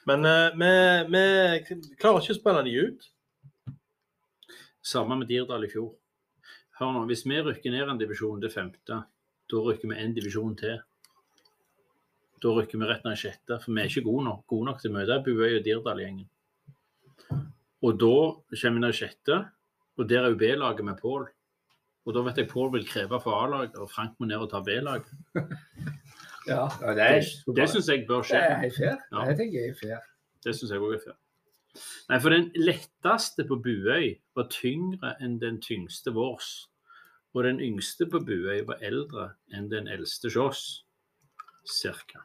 [0.08, 0.70] Men eh, vi,
[1.12, 3.08] vi klarer ikke å spille de ut.
[4.90, 5.92] Samme med Dirdal i fjor.
[6.80, 9.02] Hør nå, Hvis vi rykker ned en divisjon til femte,
[9.50, 10.78] da rykker vi en divisjon til.
[12.40, 14.80] Da rykker vi rett ned i sjette, for vi er ikke gode nok, gode nok
[14.80, 16.30] til å møte Buøy og Dirdal-gjengen.
[17.84, 18.14] Og da
[18.54, 19.38] kommer vi ned i sjette,
[20.00, 21.28] og der er jo B-laget med Pål.
[22.08, 24.62] Og da vet jeg Pål vil kreve for A-laget, og Frank må ned og ta
[24.64, 25.12] B-laget.
[26.48, 27.26] Ja, det er,
[27.56, 28.38] Det syns jeg bør det skje.
[28.38, 28.96] er helt fair.
[29.12, 29.24] Ja.
[29.28, 30.06] Det tenker jeg er fair.
[30.44, 31.18] Det syns jeg òg er fair.
[32.10, 36.66] Nei, for den letteste på Buøy var tyngre enn den tyngste vårs.
[37.34, 40.84] Og den yngste på Buøy var eldre enn den eldste hos.
[41.68, 42.24] Cirka.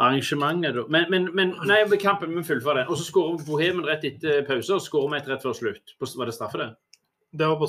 [0.00, 2.88] Arrangementet da Men, men, men nei, kampen vi fullfører den.
[2.88, 5.94] Og så skårer Bohemen rett etter pause, og skårer vi et rett før slutt.
[6.00, 6.70] Var det straffe, det?
[7.36, 7.68] Det var på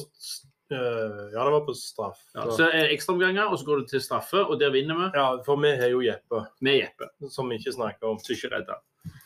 [0.69, 2.21] Ja, det var på straff.
[2.33, 5.09] Ja, så er det ekstraomganger, og så går du til straffe, og der vinner vi
[5.19, 7.09] Ja, for vi har jo Jeppe, med Jeppe.
[7.29, 8.19] som vi ikke snakker om.
[8.19, 8.79] Som ikke redda.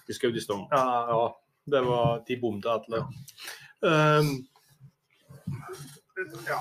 [0.07, 0.65] De skal ut i storm.
[0.71, 1.35] Ja, ja.
[1.67, 3.03] Det var De bomte alle.
[3.79, 4.47] Um,
[6.47, 6.59] ja,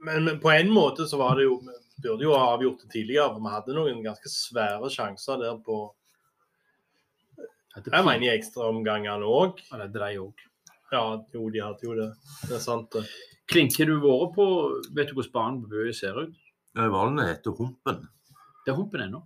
[0.00, 2.90] men, men på en måte så var det jo Vi burde jo ha avgjort det
[2.90, 5.82] tidligere, for vi hadde noen ganske svære sjanser der på
[7.76, 9.62] Jeg mener i ekstraomgangene òg.
[9.70, 10.48] Ja, det de òg.
[10.92, 12.08] Ja, jo, de hadde jo det.
[12.48, 13.06] Det er sant, det.
[13.52, 14.46] Klinker du vært på
[14.96, 16.34] Vet du hvordan banen på Bøye ser ut?
[16.72, 18.06] Ja, Valen heter Humpen.
[18.64, 19.20] Det er humpen ennå.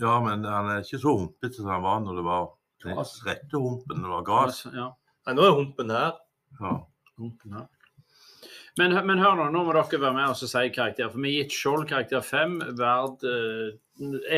[0.00, 2.48] Ja, men han er ikke så humpete som han var når det var
[2.80, 3.18] Gras.
[3.26, 4.00] rette humpen.
[4.00, 4.62] Når det var gress.
[4.72, 4.86] Ja.
[5.26, 6.16] Nei, nå er humpen her.
[6.60, 6.72] Ja.
[7.20, 7.68] Humpen her.
[8.78, 11.10] Men, men hør nå, nå må dere være med og si karakter.
[11.12, 13.74] For vi har gitt Skjold karakter 5, Verd eh,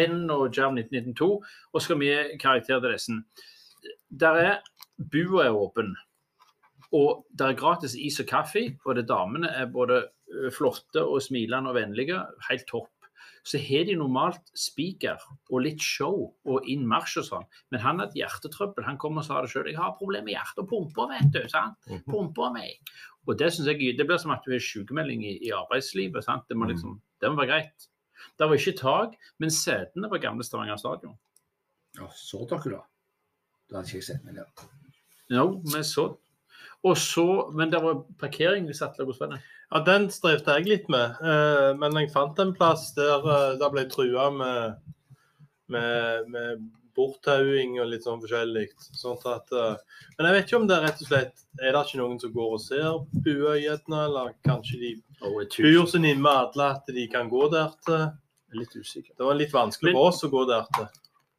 [0.02, 1.28] 1 og Jerv 1992.
[1.72, 3.18] Og skal vi gi karakter til disse.
[4.10, 4.56] Der er
[5.12, 5.94] Bua er åpen.
[6.92, 8.66] Og det er gratis is og kaffe.
[8.84, 10.04] Og det damene er både
[10.54, 12.18] flotte og smilende og vennlige.
[12.50, 12.90] Helt topp.
[13.44, 15.18] Så har de normalt spiker
[15.50, 17.46] og litt show og innmarsj og sånn.
[17.74, 18.86] Men han hadde hjertetrøbbel.
[18.86, 19.66] Han kom og sa det sjøl.
[19.66, 21.78] 'Jeg har problemer med hjertet og pumpa, vet du.' sant?
[21.88, 22.04] Mhm.
[22.06, 22.68] Pumpa mi.
[23.26, 26.24] Og det syns jeg det blir som at du har sykemelding i, i arbeidslivet.
[26.24, 26.46] sant?
[26.48, 27.88] Det må liksom, det må være greit.
[28.38, 31.18] Det var ikke tak, men setene på gamle Stavanger stadion.
[31.98, 32.82] Ja, så dere da?
[33.70, 34.46] Da hadde ikke jeg sett meg der.
[35.32, 36.08] Jo, vi så.
[36.82, 39.42] Og så, Men det var parkering vi satt hos vennen?
[39.70, 43.68] Ja, Den strevde jeg litt med, Uh, men jeg fant en plass der uh, det
[43.72, 44.80] ble trua med,
[45.72, 46.64] med, med
[46.96, 48.66] borttauing og litt sånn forskjellig.
[48.98, 51.84] Sånn at, uh, men jeg vet ikke om det er rett og slett Er det
[51.86, 52.90] ikke noen som går og ser
[53.24, 54.92] buøyene, eller kanskje de
[55.22, 55.94] oh, hus.
[55.94, 58.10] så nærme alle at de kan gå der til?
[58.52, 59.14] Litt usikker.
[59.16, 60.90] Det var litt vanskelig Men- for oss å gå der til.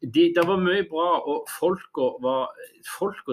[0.04, 2.50] De, det var mye bra, og folka var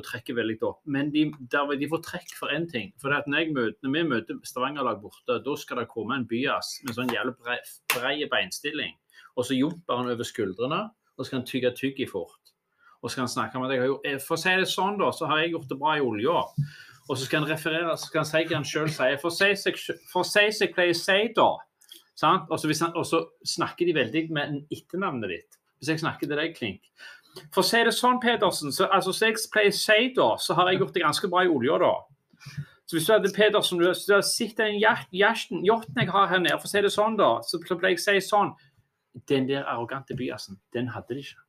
[0.06, 0.78] trekker veldig opp.
[0.86, 2.92] Men de, der, de får trekk for én ting.
[3.02, 6.94] For når, møter, når vi møter Stavanger-lag borte, da skal det komme en byass med
[6.94, 7.58] sånn jævlig brei,
[7.96, 8.94] brei beinstilling.
[9.34, 10.80] Og så jumper han over skuldrene,
[11.16, 12.54] og så skal han tygge tyggi fort.
[13.00, 14.70] Og så skal han snakke om at jeg har gjort, eh, For å si det
[14.70, 16.38] sånn, da, så har jeg gjort det bra i olja.
[17.10, 19.18] Og så skal han referere, så skal han si hva han sjøl sier.
[19.18, 21.50] For å si seg- hva jeg sier, da.
[22.50, 25.56] Og så snakker de veldig med etternavnet ditt.
[25.80, 26.84] Hvis jeg snakker til deg, Klink.
[27.54, 30.56] For å si det sånn, Pedersen, så, altså, så jeg pleier å si da, så
[30.58, 31.92] har jeg gjort det ganske bra i olja, da.
[32.90, 36.66] Så hvis du hadde Pedersen, du, hadde sett den yachten jeg har her nede, for
[36.66, 38.52] å si det sånn, da, så pleier jeg å si sånn
[39.30, 41.40] Den der arrogante byassen, den hadde de ikke.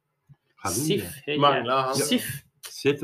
[0.73, 1.17] Siff.
[1.27, 1.65] er Mangler.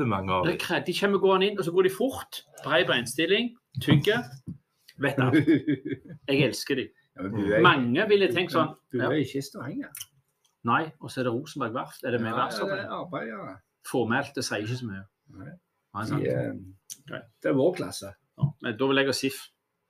[0.06, 2.40] Mange av Det er De kommer gående inn, og så går de fort.
[2.64, 4.22] Brei beinstilling, tygger.
[5.02, 5.38] Vet du.
[6.30, 6.94] Jeg elsker dem.
[7.18, 9.90] Ja, Mange ville tenkt sånn Du er ikke i Stavanger.
[10.64, 12.02] Nei, og så er det Rosenberg Verft.
[12.04, 13.02] Er det med Ja, verftsarbeidere?
[13.12, 13.60] det er.
[13.86, 15.04] Formelt, det sier ikke så mye.
[15.38, 15.52] Nei.
[15.94, 16.24] Nei, sant?
[16.24, 18.10] De, eh, det er vår klasse.
[18.38, 19.38] Ja, men da vil jeg ha SIF.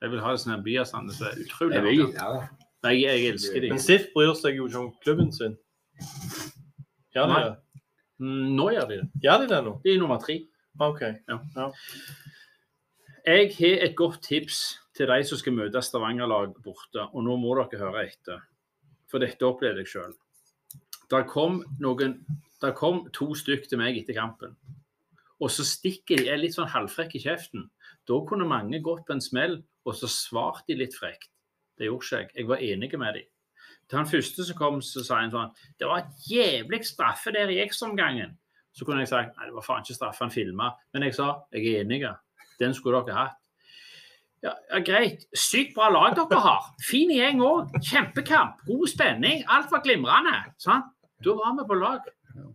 [0.01, 2.47] Jeg vil ha det sånne byer som er utrolig Jeg ja.
[2.83, 3.69] Nei, jeg, jeg elsker de.
[3.73, 5.57] Men SIF bryr seg jo ikke om klubben sin.
[7.15, 7.41] Ja, Nei.
[7.43, 7.57] det?
[8.19, 9.09] Mm, Nå gjør de det.
[9.23, 9.73] Gjør de det nå?
[9.83, 10.37] De er nummer tre.
[10.79, 11.01] OK.
[11.01, 11.71] ja
[13.25, 17.53] Jeg har et godt tips til de som skal møte Stavanger-lag borte, og nå må
[17.59, 18.39] dere høre etter.
[19.11, 20.13] For dette opplevde jeg sjøl.
[21.09, 22.19] Det kom, noen,
[22.61, 24.53] der kom to stykk til meg etter kampen.
[25.39, 27.69] Og så stikker de, er litt sånn halvfrekke i kjeften.
[28.09, 31.31] Da kunne mange gått på en smell, og så svarte de litt frekt.
[31.79, 32.31] Det gjorde ikke jeg.
[32.35, 33.29] Jeg var enig med dem.
[33.89, 37.49] Til han første som kom, så sa han sånn Det var et jævlig straffe der
[37.49, 38.35] i ekstraomgangen.
[38.75, 40.73] Så kunne jeg sagt nei, det var faen ikke straffe, han filma.
[40.93, 42.03] Men jeg sa jeg er enig.
[42.61, 43.39] Den skulle dere hatt.
[44.43, 45.25] Ja, ja, Greit.
[45.35, 46.69] Sykt bra lag dere har.
[46.85, 47.73] Fin gjeng òg.
[47.83, 48.61] Kjempekamp.
[48.67, 49.41] God spenning.
[49.51, 50.37] Alt var glimrende.
[50.61, 50.93] Sant?
[51.23, 52.05] Da var vi på lag.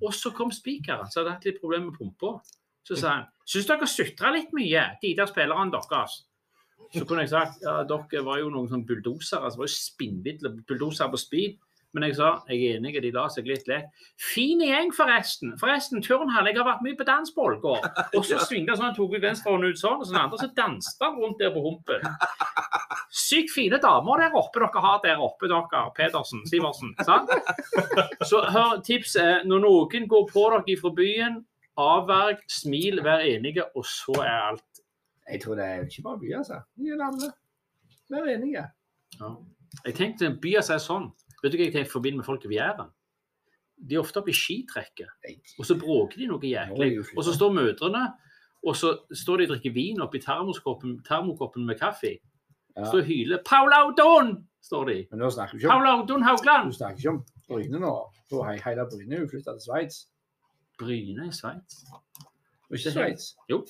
[0.00, 2.38] Og så kom spikeren, som hadde hatt litt problemer med pumpa.
[2.85, 6.22] Så sa han syns dere sutra litt mye, de der spillerne deres.
[6.94, 9.46] Så kunne jeg sagt ja, dere var jo noen sånn bulldosere.
[9.46, 11.57] Altså, det var jo spinnvidle bulldosere på speed.
[11.94, 13.87] Men jeg sa jeg er enig, de la seg litt lett.
[14.18, 15.52] Fin gjeng, forresten.
[15.61, 16.48] Forresten, turnhall.
[16.50, 17.61] Jeg har vært mye på dansball.
[18.16, 21.04] Og så svingte han sånn, tok ut venstrehånden ut sånn, og sånn andre, så danset
[21.07, 22.02] han rundt der på humpen.
[23.14, 25.85] Sykt fine damer der oppe dere har der oppe, dere.
[25.94, 26.94] Pedersen, Sivertsen.
[27.07, 27.30] sant?
[28.26, 31.40] Så hør, tipset er når noen går på dere fra byen,
[31.80, 34.83] avverg, smil, vær enige, og så er alt.
[35.30, 36.61] Jeg tror det er ikke bare byer, altså.
[36.76, 37.30] Vi er alle.
[38.12, 38.66] Vær enige.
[39.20, 39.35] Ja.
[39.85, 41.07] Jeg tenkte en by som er sånn.
[41.44, 42.88] Vet du hva jeg tenker forbinder med folk i Jæren?
[43.76, 45.11] De er ofte oppe i skitrekket,
[45.59, 47.02] og så bråker de noe jæklig.
[47.18, 48.04] Og så står mødrene,
[48.64, 52.14] og så står de og drikker vin oppi termokoppen, termokoppen med kaffe.
[52.76, 52.87] Ja.
[52.87, 55.07] Står og hyler 'Paul Audun!' står de.
[55.11, 56.72] Men nå snakker vi ikke om, Paul Audun Haugland!
[56.72, 57.94] du snakker ikke om Bryne nå.
[58.30, 59.96] For hele Bryne er jo flytta til Sveits.
[60.78, 61.85] Bryne i Sveits.
[62.70, 63.35] Og ikke Sveits.
[63.50, 63.66] Jo,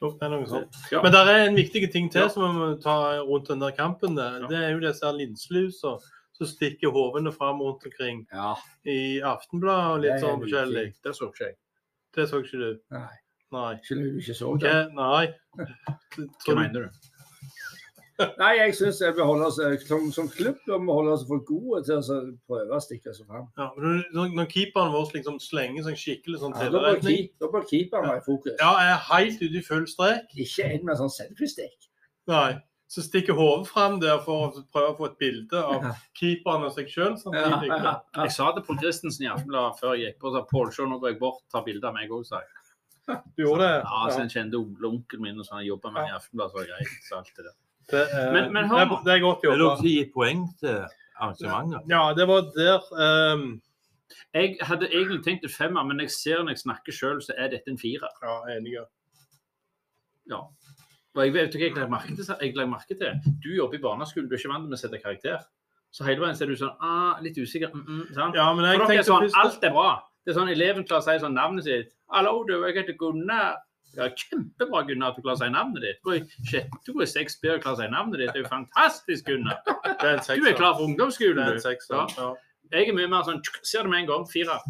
[0.00, 0.78] det er noe sånt.
[0.92, 1.02] Ja.
[1.02, 4.16] Men det er en viktig ting til som vi må ta rundt den der kampen.
[4.16, 4.46] der.
[4.46, 5.98] Det er jo disse her linsluser
[6.38, 8.54] som stikker hovene fram rundt omkring Ja.
[8.86, 10.86] i Aftenbladet og litt Det sånn forskjellig.
[11.04, 11.56] Det så ikke jeg.
[12.14, 12.78] Det så ikke du?
[12.94, 13.14] Nei.
[13.52, 13.74] Nei.
[13.80, 14.74] Ikke du ikke så det.
[14.94, 15.26] Nei.
[16.46, 16.90] Hva mener du?
[18.18, 21.38] Nei, jeg syns vi holder oss eh, som, som klubb og vi holder oss for
[21.46, 22.16] gode til å
[22.50, 23.44] prøve å stikke oss fram.
[23.60, 28.08] Ja, når, når keeperen vår liksom slenger sånn skikkelig sånn Ja, bør da bør keeperen
[28.10, 28.56] være i fokus.
[28.58, 30.34] Ja, jeg er helt ute i full strek.
[30.34, 31.86] Ikke en med sånn selfie-stikk.
[32.28, 32.58] Nei.
[32.88, 35.82] Som stikker hodet fram der for å prøve å få et bilde av
[36.16, 37.92] keeperen og seg sjøl Ja, ja, ja.
[38.24, 40.96] Jeg sa til Pål Christensen i Aftenbladet før jeg gikk på, sa Pål, se nå
[41.02, 42.54] går jeg bort, tar bilde av meg òg, sa jeg.
[43.36, 43.76] Du gjorde det?
[43.84, 46.66] Ja, så en kjente onkelen min, og så han jobba med i Aftenbladet, så var
[46.72, 46.96] greit.
[47.08, 47.54] Så alt det der.
[47.88, 50.86] Det, eh, Men- men hør det, er- det er godt Vil dere gi poeng til
[51.20, 51.88] arrangementet?
[51.88, 52.80] Ja, det var der
[53.38, 53.60] um...
[54.34, 57.48] Jeg hadde egentlig tenkt en femmer, men jeg ser når jeg snakker sjøl, så er
[57.48, 58.08] dette en firer.
[58.22, 58.74] Ja, enig.
[60.28, 60.42] Ja.
[61.18, 62.28] Og jeg vet ikke hva jeg legger merke til.
[62.30, 63.32] Jeg legger merke til.
[63.42, 65.46] Du jobber i barneskolen, du er ikke vant med å sette karakter.
[65.90, 67.72] Så hele veien så er du sånn ah, litt usikker.
[67.74, 68.36] Mm -mm, sant?
[68.36, 69.90] Ja, men jeg For dere er sånn, først alt er bra.
[70.24, 71.90] Det er sånn eleven klarer å si sånn navnet sitt.
[72.12, 73.56] 'Hallo, du, jeg heter Gunnar.'
[73.96, 75.98] Ja, kjempebra, Gunnar, at du klarer å si navnet ditt.
[76.04, 78.32] Du er i i 6B og klarer å si navnet ditt.
[78.32, 79.58] Det er jo fantastisk, Gunnar.
[79.64, 81.76] Du er klar for ungdomsskolen, du.
[81.90, 82.34] Ja.
[82.70, 84.26] Jeg er mye mer sånn Ser det med en gang.
[84.28, 84.60] Fire.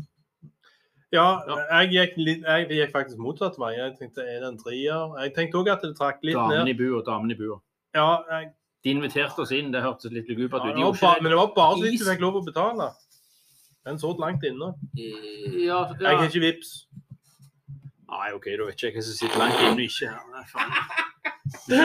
[1.12, 1.40] Ja,
[1.80, 3.70] jeg gikk, litt, jeg gikk faktisk motsatt vei.
[3.78, 5.14] Jeg tenkte er det en trier?
[5.22, 6.68] Jeg tenkte òg at det trakk litt Damen ned.
[6.68, 7.56] i bua, damen i bua.
[7.96, 8.50] Ja, jeg,
[8.84, 10.68] De inviterte oss inn, det hørtes litt lugubert ut.
[10.68, 12.90] Ja, De ikke men det var bare så vidt vi du fikk lov å betale.
[13.88, 14.74] Den så langt inne.
[14.94, 15.08] Ja,
[15.64, 16.74] Ja, Jeg har ikke vips.
[18.08, 20.08] Nei, OK, da vet ikke jeg hva som sitter langt inne ikke.
[20.12, 20.18] her.
[21.68, 21.76] Det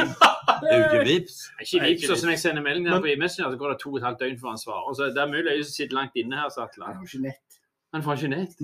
[0.71, 1.37] er jo ikke vips.
[1.63, 3.89] Ikke vips, og som jeg sender melding her Men- på Messenger, så går det to
[3.91, 4.93] og et halvt døgn før han svarer.
[4.95, 7.59] Så Det er mulig jeg sitter langt inne her, Han får ikke nett.
[7.93, 8.55] Han får ikke nett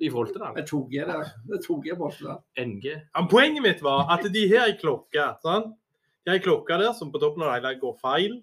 [0.00, 0.08] i.
[0.08, 1.20] Jeg tok jeg det.
[1.52, 2.40] Jeg tok jeg bort der.
[2.60, 2.88] NG.
[2.94, 5.28] Ja, poenget mitt var at de har ei klokke.
[5.44, 5.70] Sånn?
[6.24, 8.40] De har ei klokke der som på toppen av det går feil.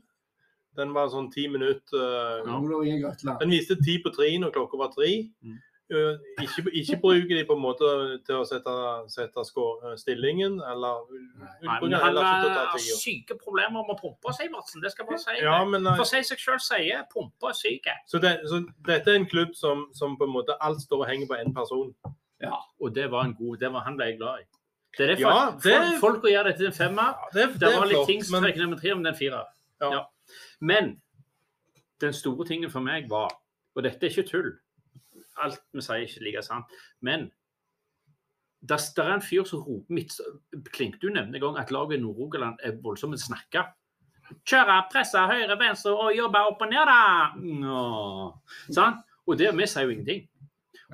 [0.80, 3.36] Den var sånn ti minutter uh, Ja.
[3.42, 5.12] Den viste ti på tre når klokka var tre.
[5.44, 5.58] Mm.
[5.92, 7.88] Eh, ikke, ikke bruke de på en måte
[8.24, 8.74] til å sette,
[9.12, 12.46] sette eh, stillingen, eller Nei, men han å har
[12.78, 12.96] tida.
[13.02, 14.80] syke problemer med pumpa, Sivertsen.
[14.86, 15.36] Det skal man si.
[15.44, 17.92] Ja, men eh, For seg seg sjøl sier pumpe er syk.
[18.08, 21.12] så, det, så dette er en klubb som, som på en måte alt står og
[21.12, 21.92] henger på én person.
[22.42, 24.48] Ja, Og det var en god Det var han ble jeg glad i.
[24.98, 27.12] Det er derfor Ja, det- folk, folk gjør dette til en femmer.
[27.20, 29.46] Ja, det, Det var litt ting som trekker ned med tre, men den firer.
[29.82, 29.92] Ja.
[29.92, 30.02] Ja.
[30.62, 31.02] Men
[32.02, 33.30] den store tingen for meg var,
[33.76, 34.54] og dette er ikke tull,
[35.44, 37.30] alt vi sier er ikke like sant, men
[38.70, 40.14] der er en fyr som roper midt,
[40.74, 43.64] Klink, du nevnte en gang at laget i Nord-Rogaland er voldsomt snakke.
[44.48, 47.00] Kjøre, presse høyre, venstre og jobbe opp og ned, da!
[48.70, 49.02] Sant?
[49.26, 50.28] Og det, vi sier jo ingenting.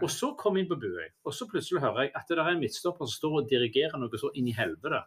[0.01, 2.49] Og så kom jeg inn på Buøy, og så plutselig hører jeg at det er
[2.51, 5.01] en midtstopper som står og dirigerer noe så inn i helvete.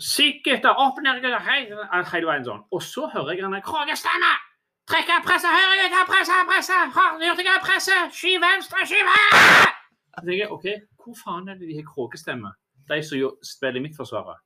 [0.00, 2.62] Sikkert opp, ned, hei, hele veien sånn.
[2.70, 3.58] Og så hører jeg han
[4.90, 5.16] Krogestemme!
[5.20, 6.76] av presse høyre, ut, presse, presse!
[6.96, 7.96] Hardhjortinger, presse!
[8.16, 9.68] Sky venstre, sky høyre!
[10.16, 10.66] Jeg tenker, OK,
[10.98, 12.50] hvor faen er det de har kråkestemme?
[12.90, 14.42] De som jo spiller i Midtforsvaret.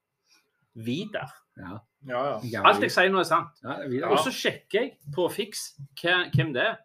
[0.84, 1.32] Vidar.
[1.56, 1.78] Ja.
[2.04, 2.64] Ja, ja.
[2.68, 3.62] Alt jeg sier nå er sant.
[3.64, 5.70] Og så sjekker jeg på Fiks
[6.02, 6.76] hvem det er.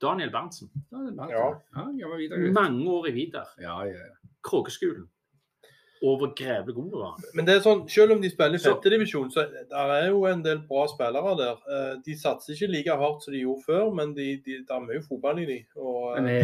[0.00, 0.70] Daniel Berntsen.
[0.88, 1.34] Daniel det er.
[1.36, 1.46] Ja.
[1.76, 2.52] Ja, jeg var videre.
[2.56, 3.50] Mange år i Vidar.
[3.60, 4.32] Ja, ja, ja.
[4.46, 5.10] Kråkeskolen.
[6.00, 7.16] Grevlig god det var.
[7.36, 10.40] Men det er sånn, selv om de spiller i sjettedivisjon, så der er jo en
[10.42, 11.58] del bra spillere der.
[11.68, 14.80] Eh, De satser ikke like hardt som de gjorde før, men de, de, det er
[14.86, 15.58] mye fotball i de.
[15.76, 16.38] Og eh, Men, det,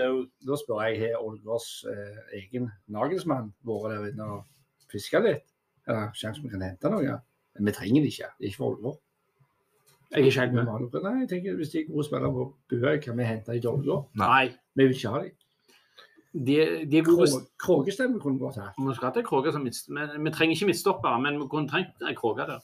[0.00, 4.44] eh, er jo Da spør jeg, har Ålgårds eh, egen Nagelsmann vært der inne og
[4.90, 5.46] fiska litt?
[5.86, 7.20] Eller sjanse vi kan hente noe?
[7.56, 8.32] Men vi trenger det ikke.
[8.38, 9.00] Det er ikke for Ålgård.
[10.10, 11.02] Jeg er ikke helt med.
[11.02, 13.70] Nei, jeg tenker Hvis de er gode spillere på Buhaug, kan vi hente dem til
[13.70, 14.04] Ålgård?
[14.18, 14.46] Nei.
[14.74, 15.32] Vi vil ikke ha dem.
[16.36, 17.26] De, de gode
[17.62, 18.72] Krå- kunne gått her.
[18.76, 19.88] Vi skal til Kråke som midtst...
[19.88, 22.60] men Vi trenger ikke midtstoppere, men vi kunne trengt en Kråke der.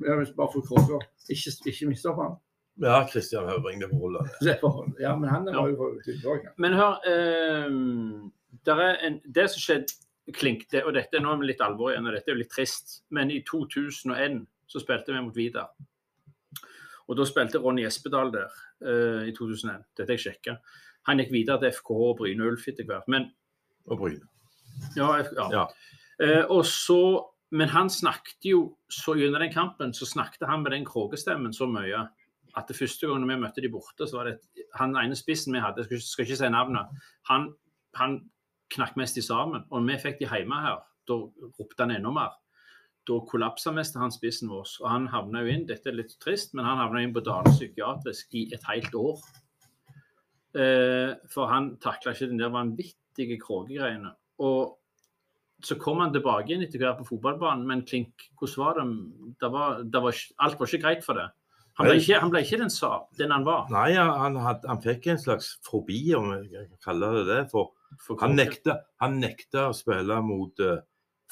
[0.00, 1.04] Vi hvis bare får Kråker.
[1.28, 2.36] Ikke, ikke han.
[2.80, 4.24] Ja, Kristian Høvring, det får holde.
[4.40, 6.50] Det er for- Ja, men han var jo ja.
[6.56, 7.70] Men hør eh,
[8.66, 9.92] der er en, Det som skjedde
[10.34, 12.50] Klink, det, og dette nå er vi litt alvor igjen, og dette er jo litt
[12.50, 15.68] trist, men i 2001 så spilte vi mot Vidar.
[17.06, 18.50] Og da spilte Ronny Espedal der
[18.82, 19.84] eh, i 2001.
[19.94, 20.56] Dette har jeg sjekka.
[21.06, 23.08] Han gikk videre til FKH og Bryne Ulf etter hvert.
[23.08, 23.30] Men
[23.86, 24.26] Og Bryne.
[24.96, 25.48] Ja, ja.
[25.52, 25.64] Ja.
[26.20, 27.00] Eh, og så,
[27.50, 28.60] men han snakket jo
[28.92, 32.06] så gjennom den kampen så snakket han med den kråkestemmen så mye
[32.56, 35.60] at det første gangen vi møtte de borte, så var det han ene spissen vi
[35.60, 37.50] hadde, skal, skal ikke si navnet, han,
[37.98, 38.18] han
[38.72, 39.66] knakk mest i sammen.
[39.70, 41.18] Og vi fikk de hjemme her, da
[41.58, 42.36] ropte han enda mer.
[43.06, 44.72] Da kollapsa mest han spissen vår.
[44.82, 47.52] Og han havna jo inn, dette er litt trist, men han havna inn på Dale
[47.52, 49.20] psykiatrisk i et helt år.
[50.56, 54.14] Eh, for han takla ikke den der vanvittige kråkegreiene.
[54.44, 54.76] Og
[55.64, 58.86] så kom han tilbake igjen etter hvert på fotballbanen, men Klink, hvordan var det?
[59.40, 61.28] det, var, det var, alt var ikke greit for det.
[61.76, 62.90] Han ble ikke, han ble ikke den, sa,
[63.20, 63.66] den han var.
[63.72, 67.40] Nei, han, had, han fikk en slags fobi, om jeg kan kalle det det.
[67.52, 70.80] For For han nekta, han nekta å spille mot uh,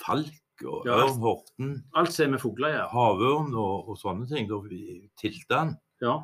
[0.00, 1.00] Falk og Ja.
[1.02, 2.84] Ørn Horten, Alt som er med fugler ja.
[2.92, 4.46] havørn og, og sånne ting.
[4.50, 4.60] Da
[5.20, 5.74] tilte han.
[6.04, 6.18] Ja.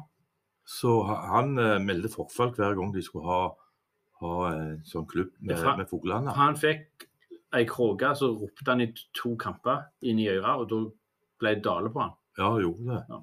[0.71, 3.43] Så han eh, meldte forfall hver gang de skulle ha,
[4.23, 6.35] ha en sånn klubb med, Ja, med fuglene.
[6.37, 7.09] Han fikk
[7.59, 10.81] ei kråke, så ropte han i to kamper inn i øret, og da
[11.43, 12.15] ble det dale på han.
[12.39, 13.21] Ja, gjorde det.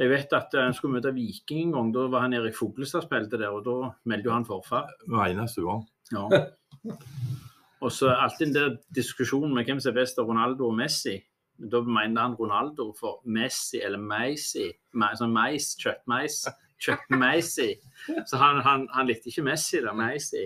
[0.00, 1.92] Jeg vet at eh, han skulle møte Viking en gang.
[1.94, 4.90] Da var han Erik Fuglestad spilte der, og da meldte jo han forfall.
[5.06, 5.86] Hver eneste gang.
[6.12, 6.26] Ja.
[7.84, 11.18] Og så alltid den der diskusjonen med hvem som er best av Ronaldo og Messi.
[11.58, 14.68] Da mente han Ronaldo for Messi eller Meisi.
[14.92, 16.42] Sånn mais, kjøttmeis.
[16.82, 17.70] Kjøttmeisi.
[18.28, 19.94] Så han, han, han likte ikke Messi, da.
[19.96, 20.44] Meisi.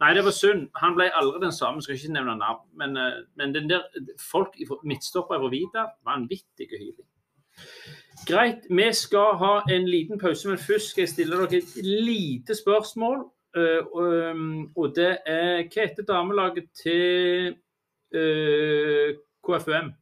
[0.00, 0.68] Nei, det var synd.
[0.82, 2.64] Han ble aldri den samme, skal ikke nevne navn.
[2.78, 3.86] Men, eh, men den der
[4.20, 7.08] folk midtstopper fra Vida, vanvittig hyling.
[8.28, 12.54] Greit, vi skal ha en liten pause, men først skal jeg stille dere et lite
[12.54, 13.24] spørsmål.
[13.56, 14.40] Eh, og,
[14.76, 17.54] og det er Hva heter damelaget til
[18.12, 19.94] eh, KFUM?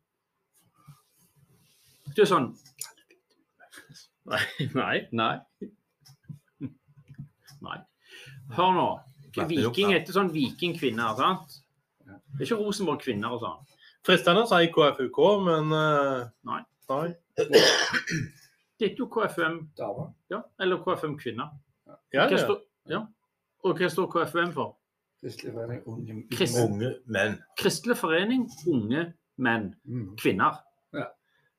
[2.14, 2.50] Det er sånn
[4.24, 4.40] Nei,
[4.72, 5.34] nei, nei.
[7.64, 7.78] Nei.
[8.56, 8.86] Hør nå.
[9.50, 11.58] Viking heter sånn Vikingkvinner, sant?
[12.04, 13.60] Det er ikke Rosenborg kvinner og sånn.
[14.04, 16.60] Fristende å si KFUK, men uh, Nei.
[16.92, 17.08] nei.
[17.36, 20.10] Det heter jo KFUM, Damer.
[20.32, 20.40] ja.
[20.60, 21.52] Eller KFUM kvinner.
[22.12, 22.40] Ja, Hva ja.
[22.42, 22.58] står,
[22.92, 23.02] ja.
[23.64, 24.74] Og hva står KFUM for?
[25.24, 27.36] Kristelig Forening Unge Krist- Unge menn.
[27.60, 29.04] Kristelig forening unge
[29.40, 29.70] menn.
[29.88, 30.10] Mm.
[30.20, 30.58] Kvinner.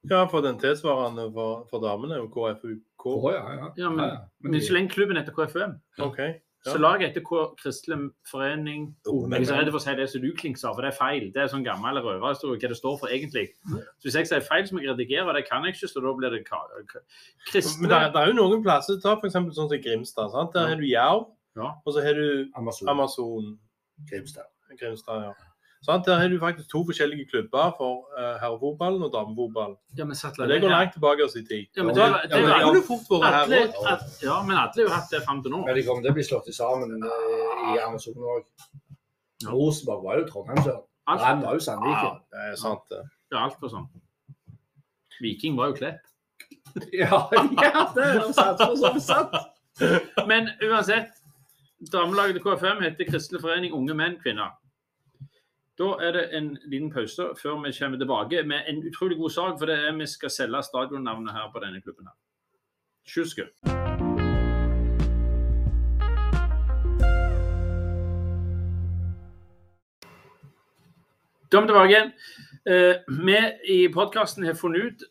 [0.10, 3.06] Ja, for den tilsvarende for, for damene er jo KFUK.
[3.06, 3.68] Oh, ja, ja.
[3.78, 4.18] Ja, men, ja, ja.
[4.50, 5.80] men så lenge klubben heter KFUM.
[6.00, 6.34] Okay.
[6.66, 6.72] Ja.
[6.72, 10.08] Så laget heter K Kristelig forening Unge Jeg er så redd for å si det
[10.10, 11.28] som du Klink sa, for det er feil.
[11.36, 13.44] Det er sånn gammel røverhistorie hva det står for egentlig.
[13.70, 16.02] Så hvis jeg sier feil så må jeg redigere, og det kan jeg ikke, så
[16.02, 19.34] da blir det ka- Men det, er- det er jo noen plasser, ta f.eks.
[19.38, 20.32] sånn som Grimstad.
[20.34, 20.54] sant?
[20.58, 20.68] Der Ja.
[20.74, 21.70] har du Jerv, Ja.
[21.86, 22.90] og så har du Amazon.
[22.90, 23.60] Amazon
[24.10, 24.50] Grimstad.
[24.80, 25.22] Grimstad.
[25.24, 25.34] ja.
[25.86, 26.06] Sant?
[26.06, 29.76] Der har du faktisk to forskjellige klubber for uh, herrefotballen og damefotballen.
[29.98, 31.66] Ja, men Men Det går langt tilbake i tid.
[31.78, 32.56] Ja, men det, det, Ja,
[33.44, 33.60] alle,
[33.94, 35.62] at, ja, men alle har jo hatt det fram til nå.
[35.66, 38.50] Men de kommer til å bli slått sammen eh, i Amazon òg.
[39.44, 39.52] Ja.
[39.52, 40.82] Rosenborg var jo Trondheim sjøl.
[41.06, 43.04] Brann var jo Ja, det er sant, det.
[43.32, 43.88] ja, alt var sånn.
[45.22, 46.02] Viking var jo Klepp.
[46.92, 47.22] Ja,
[47.62, 48.60] ja, det er sant.
[48.60, 49.38] Sånn så sant.
[50.28, 51.14] Men uansett,
[51.94, 54.58] damelaget til KFM heter Kristelig forening unge menn kvinner.
[55.76, 59.58] Da er det en liten pause før vi kommer tilbake med en utrolig god sak.
[59.60, 62.08] For det er vi skal selge stadionnavnet her på denne klubben.
[62.08, 62.16] her.
[63.08, 63.44] Tjuske.
[71.52, 72.12] Da er vi tilbake igjen.
[72.66, 75.04] Eh, vi i podkasten har funnet ut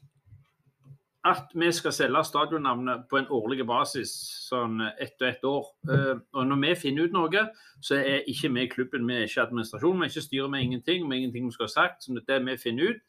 [1.24, 4.10] at vi skal selge stadionnavnet på en årlig basis,
[4.44, 5.68] sånn ett og ett år.
[5.88, 7.44] Eh, og når vi finner ut noe,
[7.80, 11.06] så er ikke vi klubben, vi er ikke administrasjonen, vi er ikke styrer med ingenting,
[11.08, 12.04] med ingenting vi skal ha sagt.
[12.04, 13.00] Så det vi finner ut,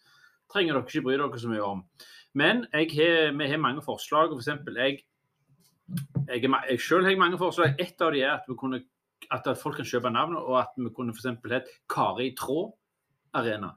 [0.54, 1.84] trenger dere ikke bry dere så mye om.
[2.36, 4.32] Men jeg har, vi har mange forslag.
[4.32, 5.04] For eksempel, jeg,
[6.30, 7.75] jeg, er jeg selv har mange forslag.
[7.80, 8.80] Et av de er at, vi kunne,
[9.32, 11.36] at folk kan kjøpe navnet, og at vi kunne f.eks.
[11.51, 12.71] hett Kari Tråd
[13.36, 13.75] Arena.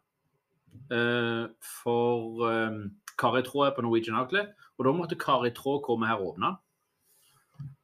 [0.95, 1.51] Eh,
[1.83, 2.83] for eh,
[3.19, 6.57] Kari Traa er på Norwegian Outlet, og da måtte Kari Traa komme her og åpne.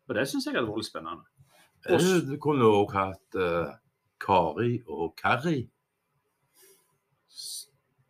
[0.09, 1.25] Og det syns jeg er alvorlig spennende.
[1.89, 3.73] Eh, Du kunne òg hatt uh,
[4.21, 5.69] Kari og Kari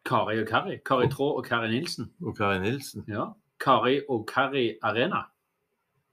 [0.04, 0.76] Kari og Kari.
[0.84, 2.12] Kari Traa og Kari Nilsen.
[2.20, 3.04] og Kari Nilsen.
[3.08, 3.24] Ja.
[3.60, 5.22] Kari og Kari Arena.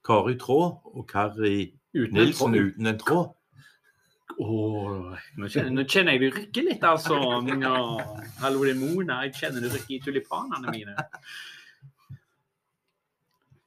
[0.06, 3.34] Kari Traa og Kari Uten Nilsen en uten en tråd.
[4.42, 7.18] Åh, nå, kjenner, nå kjenner jeg det rykker litt, altså.
[7.62, 7.76] Ja.
[8.42, 9.20] Hallo, det er Mona.
[9.28, 10.96] Jeg kjenner det rykker i tulipanene mine.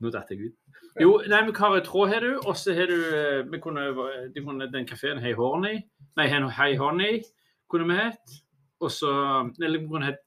[0.03, 0.57] Nå datt jeg ut.
[0.99, 3.87] Jo, nei, men Kari tråd har du, og så har du eh, vi kunne,
[4.35, 5.81] de kunne, Den kafeen Hey Horny
[6.15, 7.25] Nei, Hey Honey
[7.71, 8.37] kunne vi hett.
[8.79, 9.11] Og så
[9.59, 10.23] Eller vi kunne hett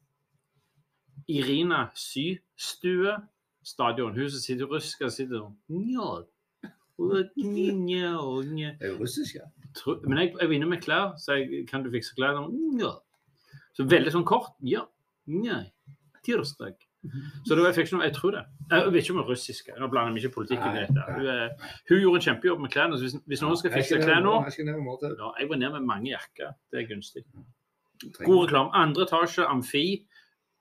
[1.27, 3.15] Irina Systue
[3.63, 4.15] Stadion.
[4.15, 6.27] Hun som sitter og sitter sånn.
[8.79, 9.45] Det er russisk, ja.
[10.07, 12.39] Men jeg, jeg var inne med klær, så jeg, kan du fikse klær?
[12.81, 12.95] Ja.
[13.77, 14.55] Så veldig sånn kort.
[14.65, 14.85] Ja.
[15.29, 15.63] Nei.
[16.25, 16.75] Tirsdag.
[17.45, 18.41] Så det var, jeg noe, jeg tror det.
[18.71, 19.75] Jeg vet ikke om hun er russiske.
[19.79, 21.03] Nå blander vi ikke politikken i dette.
[21.13, 22.97] Hun, er- hun gjorde en kjempejobb med klærne.
[22.97, 24.33] så Hvis, hvis noen skal fikse klær nå
[25.37, 26.55] Jeg ja, var ned med mange jakker.
[26.71, 27.23] Det er gunstig.
[28.25, 28.73] God reklame.
[28.73, 29.85] Andre etasje, Amfi.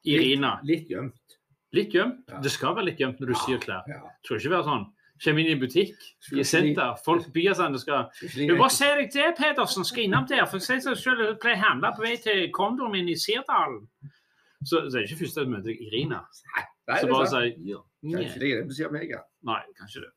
[0.06, 0.60] Irina.
[0.62, 1.38] Litt gjemt.
[1.72, 2.22] Litt gjemt.
[2.42, 3.82] Det skal være litt gjemt når du syr klær.
[3.88, 4.86] Det skal ikke være sånn.
[5.24, 5.94] Kommer inn i butikk,
[6.36, 9.84] i senter, folk byr seg det skal du bare se deg til, Pedersen.
[9.88, 10.44] Skal innom der.
[10.50, 13.86] For jeg selv pleier å handle på vei til kondoren min i Sirdalen.
[14.64, 16.20] Så, så er det ikke første jeg møter Irina.
[16.56, 18.24] Nei, Så det er bare sier ja, nei.
[18.26, 19.22] ikke det du sier meg, ja.
[19.48, 20.12] nei, kanskje det.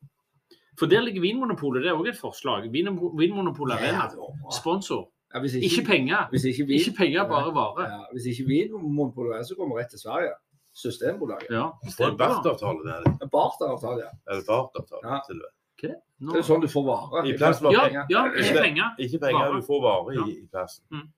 [0.80, 1.82] For der ligger Vinmonopolet.
[1.84, 2.68] Det er òg et forslag.
[2.72, 4.28] Vinmo- Vinmonopolet det bra.
[4.56, 5.08] Sponsor.
[5.34, 6.28] Ja, hvis Ikke penger.
[6.32, 7.88] Ikke vin, Ikke penger, bare vare.
[7.88, 10.32] Ja, hvis ikke Vinmonopolet er, så kommer vi rett til Sverige.
[10.80, 11.50] Systembolaget.
[11.52, 11.66] Ja.
[11.84, 13.14] Det er en barteravtale det.
[13.22, 14.10] En Bartavtale, ja.
[14.30, 15.20] Eller Bartavtale, Ja.
[15.26, 15.56] til og med.
[15.80, 16.00] Hva er det?
[16.20, 17.22] Nå- Det er sånn du får vare.
[17.28, 18.06] I plassen var Ja, penger.
[18.10, 18.88] ja, ikke penger.
[18.98, 19.60] Ikke penger, Vare.
[19.60, 20.84] du får vare i, i plassen.
[20.90, 21.08] Mm.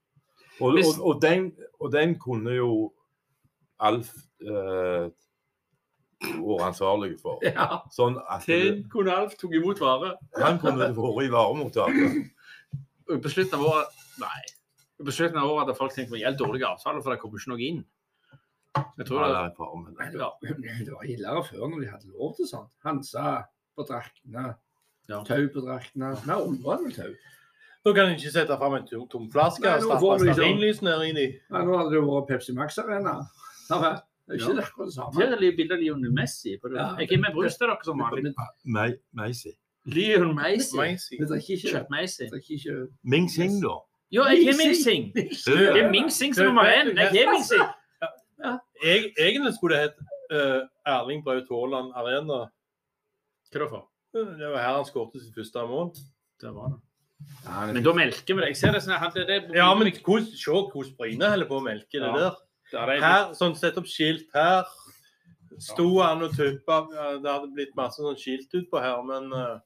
[0.61, 2.93] Og, og, og, den, og den kunne jo
[3.81, 4.13] Alf
[4.47, 5.09] eh,
[6.23, 7.41] vært ansvarlig for.
[7.49, 7.81] Ja.
[7.91, 10.13] Sånn at den kunne Alf tok imot vare.
[10.39, 12.31] han kunne vært i varemottaket.
[13.11, 13.87] Og På slutten av året
[14.23, 14.43] Nei.
[15.03, 17.41] På slutten av året hadde folk tenkt på en helt dårlig avtale, for det kommer
[17.41, 17.85] ikke noe inn.
[18.77, 19.33] Jeg tror det,
[19.85, 20.19] med det.
[20.21, 20.33] Var,
[20.85, 22.71] det var ildere før når de hadde lov til sånt.
[22.85, 23.43] Hansa
[23.77, 24.55] på draktene,
[25.09, 25.19] Ja.
[25.29, 26.13] tau på draktene.
[26.27, 27.13] Mer området vel tau.
[27.85, 31.01] Nå kan en ikke sette fram en tom, flaske og stappe stearinlysene ikke- stearinlys ned
[31.03, 31.27] i de.
[31.51, 33.15] Nei, nå hadde det jo vært Pepsi Max Arena.
[33.69, 34.63] Det er det er ikke Ja.
[34.63, 35.13] akkurat det samme.
[35.21, 36.57] Det er det bilde av Lionel Messi.
[36.63, 36.77] På det.
[36.79, 36.97] Ja.
[36.97, 38.35] Jeg er med brus til dere som vanlig.
[38.65, 38.65] Meisi.
[38.67, 39.53] Mei- Meisi.
[39.85, 40.25] Drikker
[42.39, 43.75] ikke Ming Sing, da.
[44.13, 45.13] Jo, jeg er Ming Sing.
[45.15, 46.95] Det er Ming Sing som nummer én.
[46.95, 47.63] Jeg er Ming Sing.
[48.83, 49.99] Jeg, egentlig skulle det hett
[50.33, 52.39] uh, Erling Braut Haaland Arena.
[53.53, 53.89] Hva da for?
[54.13, 55.93] Det var her han skåret sitt første mål.
[56.43, 56.81] Det var det.
[57.47, 58.49] Ja, det- Men da melker vi det.
[58.53, 59.11] Jeg ser det sånn her.
[59.15, 62.17] Det, det, Ja, men se hvordan Bryne holder på å melke det Ja.
[62.17, 62.41] der.
[62.73, 64.65] Er Her, sånn Sett opp skilt her.
[65.61, 66.87] Sto han og tuppa.
[67.23, 69.59] Det hadde blitt masse sånn skilt utpå her, men uh,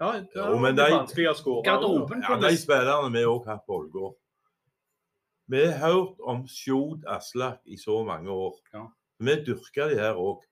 [0.00, 1.64] Ja, det Jo, er men de- vanskelig å skåre.
[1.64, 4.14] Garderoben Ja, de spillerne vi òg har på Ålgård.
[5.50, 8.56] Vi har hørt om Sjod Aslak i så mange år.
[8.72, 8.86] Ja.
[9.18, 10.42] Vi dyrker de her òg.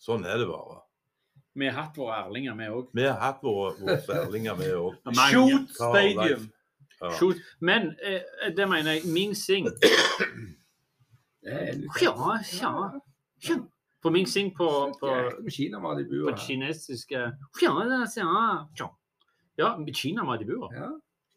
[0.00, 0.80] Sånn er det bare.
[1.54, 2.88] Vi har hatt våre ærlinger, vi òg.
[2.94, 4.96] Vi har hatt våre, våre særlinger, vi òg.
[5.30, 6.48] Sjod Stadium.
[7.00, 7.10] Ja.
[7.60, 9.06] Men eh, det mener jeg.
[9.12, 9.68] Ming Sing.
[11.44, 11.60] Ja,
[12.00, 13.00] ja.
[13.44, 13.56] ja.
[14.02, 14.66] På Ming Sing på,
[15.00, 15.10] på,
[16.30, 17.18] på kinesiske
[17.62, 18.68] Ja, det er- ja.
[18.78, 18.88] ja.
[19.56, 20.70] Ja, med Kinamat i bua.
[20.74, 20.88] Ja.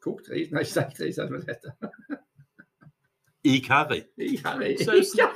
[0.03, 0.51] Kokt ris.
[0.51, 1.73] Nei, sagt ris, det dette.
[3.47, 4.01] I karri.
[4.17, 5.27] I det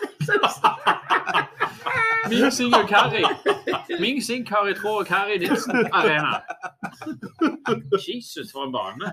[2.29, 3.23] Ming Sing og Kari.
[3.99, 6.39] Ming Sing, Kari Trå og Kari Nilsen Arena.
[8.07, 9.07] Jesus, for en bane.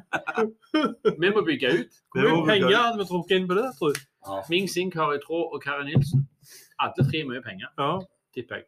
[1.21, 1.93] Vi må bygge ut.
[2.15, 4.01] Hvor mye penger hadde vi trukket inn på det, tror du?
[4.51, 6.29] Ming Sing, Kari Trå og Kari Nilsen.
[6.79, 7.99] Alle tre mye penger, Ja.
[8.35, 8.65] tipper jeg.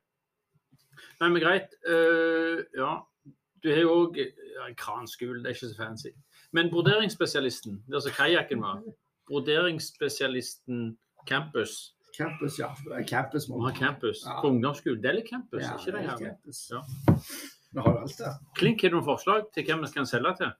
[1.20, 1.68] Nei, men greit.
[1.89, 2.97] Uh, ja.
[3.62, 6.09] Du har jo òg ja, kranskul, det er ikke så fancy.
[6.53, 8.81] Men broderingsspesialisten, der er altså kajakken var.
[9.31, 11.95] Broderingsspesialisten campus.
[12.16, 12.72] Campus, ja.
[12.99, 13.70] Det Campus Vi ha.
[13.78, 14.22] campus.
[14.26, 14.41] Ja.
[14.43, 15.03] På ungdomsskolen.
[15.03, 16.16] Det er litt campus, Ja, ikke det det er her?
[16.26, 16.59] campus.
[16.70, 16.81] Ja.
[17.72, 18.35] Vi har alt der.
[18.59, 20.51] Klink, har du noen forslag til hvem vi skal selge til?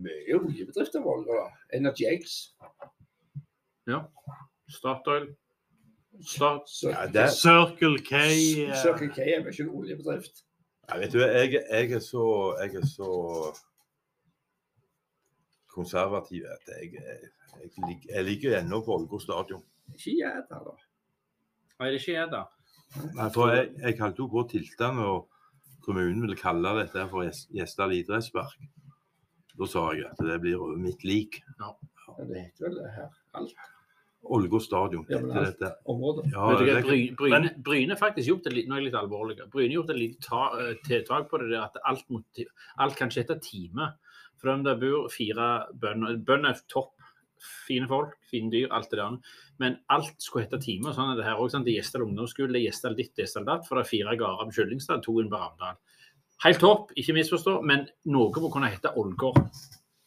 [0.00, 1.44] Mye oljebedrifter da.
[1.76, 2.32] Energy X.
[4.68, 5.28] Statoil?
[6.26, 6.62] Start...
[6.82, 8.12] Ja, det- Circle K.
[8.12, 10.42] eh, Circle K er ikke en oljebedrift.
[10.88, 13.08] Ja, vet du, jeg, jeg, er så, jeg er så
[15.76, 17.30] konservativ at jeg, jeg,
[17.62, 19.62] jeg, jeg ligger ennå på Ålgård stadion.
[19.94, 20.74] Ikke jeg da, da.
[21.80, 22.44] er det ikke jeg, da.
[23.16, 25.16] Nei, For jeg, jeg holdt jo på å tilte når
[25.86, 28.56] kommunen ville kalle dette for Gjes- Gjesdal idrettspark.
[29.56, 31.40] Da sa jeg at det blir over mitt lik.
[31.60, 31.72] Ja,
[32.18, 33.08] det heter vel det her.
[33.38, 33.54] Alt
[34.26, 35.68] Ålgård stadion Ja, men alt- dette.
[35.86, 36.24] området.
[36.32, 38.98] Ja, men, du det, Bry- Bryne, Bryne faktisk gjort det litt, nå er jeg litt
[38.98, 39.36] alvorlig.
[39.52, 42.40] Bryne gjort et lite eh, tiltak på det der at alt, mot,
[42.82, 43.86] alt kan ikke hete time.
[44.40, 46.92] For om der bor fire bønder Bønder er topp.
[47.66, 49.18] Fine folk, fine dyr, alt det der.
[49.60, 50.92] Men alt skulle hete time.
[50.96, 51.50] Sånn er det her også.
[51.58, 51.66] sant?
[51.68, 53.66] De Gjesdal ungdomsskole, det er Gjesdal ditt, Gjesdal datt.
[53.68, 55.76] For det er fire gårder på Kyllingstad, to inn på Ramdal.
[56.44, 59.36] Helt topp, ikke misforstå, men noe må kunne hete Ålgård.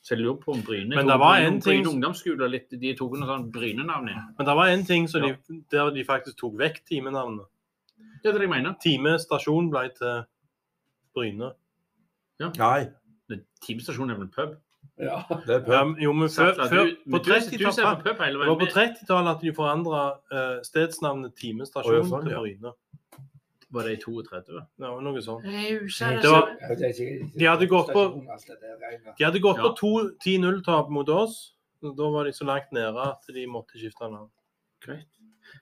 [0.02, 2.50] Så jeg lurer på om Bryne Men det var Bryne- en ting- Bryne ungdomsskole og
[2.50, 4.22] litt, de tok noe sånn Bryne-navn inn.
[4.38, 5.38] Men det var en ting som de,
[5.70, 7.46] der de faktisk tok vekk timenavnet.
[8.24, 8.76] Det er det jeg mener.
[8.82, 10.26] Time stasjon ble til
[11.16, 11.54] Bryne.
[12.58, 12.90] nei,
[13.66, 14.58] Teamstasjonen er vel en pub?
[15.00, 15.24] Ja.
[15.48, 18.48] det er Ja, jo, men før, før du, på men du, du på 30-tallet det
[18.48, 20.04] var på 30-tallet at de forandra
[20.64, 22.74] stedsnavnet Timestasjonen oh, ja, sånn, til ja.
[23.70, 24.62] Var det i 32?
[24.82, 25.44] Ja, noe sånt.
[25.46, 26.56] Det var-
[27.38, 28.26] De hadde gått på-.
[29.18, 29.68] De hadde gått Ja.
[29.68, 29.92] på to
[30.26, 31.54] 10-0-tap mot oss.
[31.82, 34.32] Da var de så langt nede at de måtte skifte navn.
[34.82, 35.06] Greit.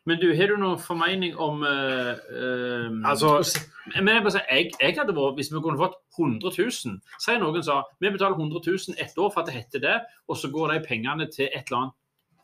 [0.08, 3.60] Men du, har du noen formening om uh, eh, Altså-
[3.96, 7.64] Men jeg, sier, jeg, jeg hadde vært, Hvis vi kunne fått 100 000 Si noen
[7.64, 10.74] sa vi betaler 100 000 ett år for at det heter det, og så går
[10.74, 11.98] de pengene til et eller annet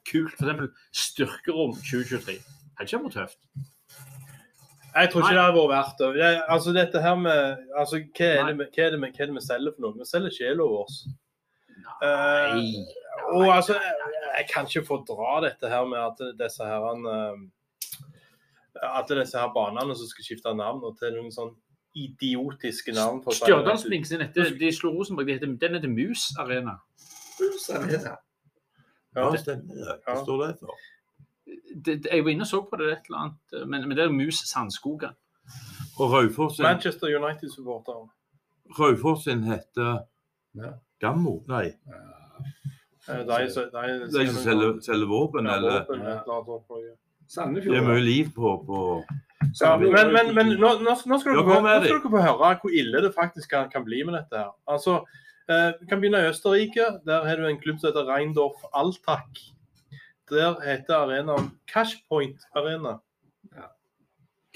[0.09, 0.81] kult, f.eks.
[0.91, 2.35] Styrkerom 2023.
[2.77, 3.39] Hadde ikke vært tøft.
[4.93, 5.29] Jeg tror Nei.
[5.29, 6.09] ikke det hadde vært verdt det.
[6.19, 6.31] det.
[6.53, 7.39] Altså dette her med
[7.79, 9.95] altså, hva, er det, hva, er det, hva er det vi selger for noe?
[9.97, 10.97] Vi selger sjela vår.
[12.03, 12.83] Nei.
[13.33, 16.87] Og altså, jeg, jeg kan ikke fordra dette her med at disse her
[18.83, 21.53] At disse her banene som skal skifte navn og til noen sånn
[21.95, 23.19] idiotiske navn.
[23.23, 23.37] på det.
[23.43, 25.27] Stjørdalsblink sin heter De slo Rosenborg.
[25.27, 26.79] De heter, den heter Mus Arena.
[27.39, 28.15] Mus Arena.
[28.15, 28.17] det.
[29.15, 29.37] Ja, Ja.
[29.37, 29.99] stemmer det.
[30.07, 30.73] Hva står det for?
[31.85, 34.03] Det, det, jeg var inne og så på det et eller annet, men, men det
[34.07, 35.13] er Mus Sandskogen.
[35.99, 38.09] Og Raufoss Manchester United-supporteren.
[38.79, 39.99] Raufoss sin heter
[40.55, 40.71] Ja.
[40.99, 41.43] Gammo?
[41.47, 42.43] Nei, Eh,
[44.11, 45.85] De som selger, selger våpen, eller.
[47.63, 49.03] Det er mye liv på, på
[49.61, 52.59] Ja, men men, men nå, nå, nå, skal dere, få- nå skal dere få høre
[52.61, 54.37] hvor ille det faktisk kan, kan bli med dette.
[54.37, 54.51] her.
[54.67, 55.03] Altså,
[55.49, 56.85] eh, Vi kan begynne i Østerrike.
[57.05, 59.27] Der har du en klubb som heter Reindorf Alltag.
[60.29, 62.99] Der heter arenaen Cashpoint Arena.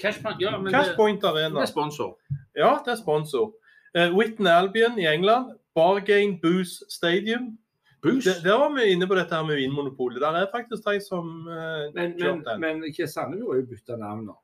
[0.00, 1.60] Cashpoint, ja, men Cashpoint det Arena.
[1.60, 2.18] er sponsor.
[2.56, 3.52] Ja, det er sponsor.
[3.94, 5.52] Eh, Whitton Albion i England.
[5.74, 7.58] Bargain Booze Stadium.
[8.02, 8.26] Boost.
[8.26, 10.20] Der, der var vi inne på dette her med Vinmonopolet.
[10.22, 12.60] Der er faktisk de som uh, Men, men, den.
[12.60, 14.36] men ikke Sandefjord har jo bytta navn nå.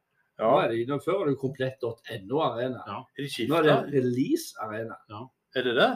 [0.42, 2.82] Nå er det, nå Før var det komplett.no Arena.
[2.88, 2.98] Ja.
[3.18, 3.76] er de Nå er det?
[3.94, 4.98] Release Arena.
[5.54, 5.90] Er det det?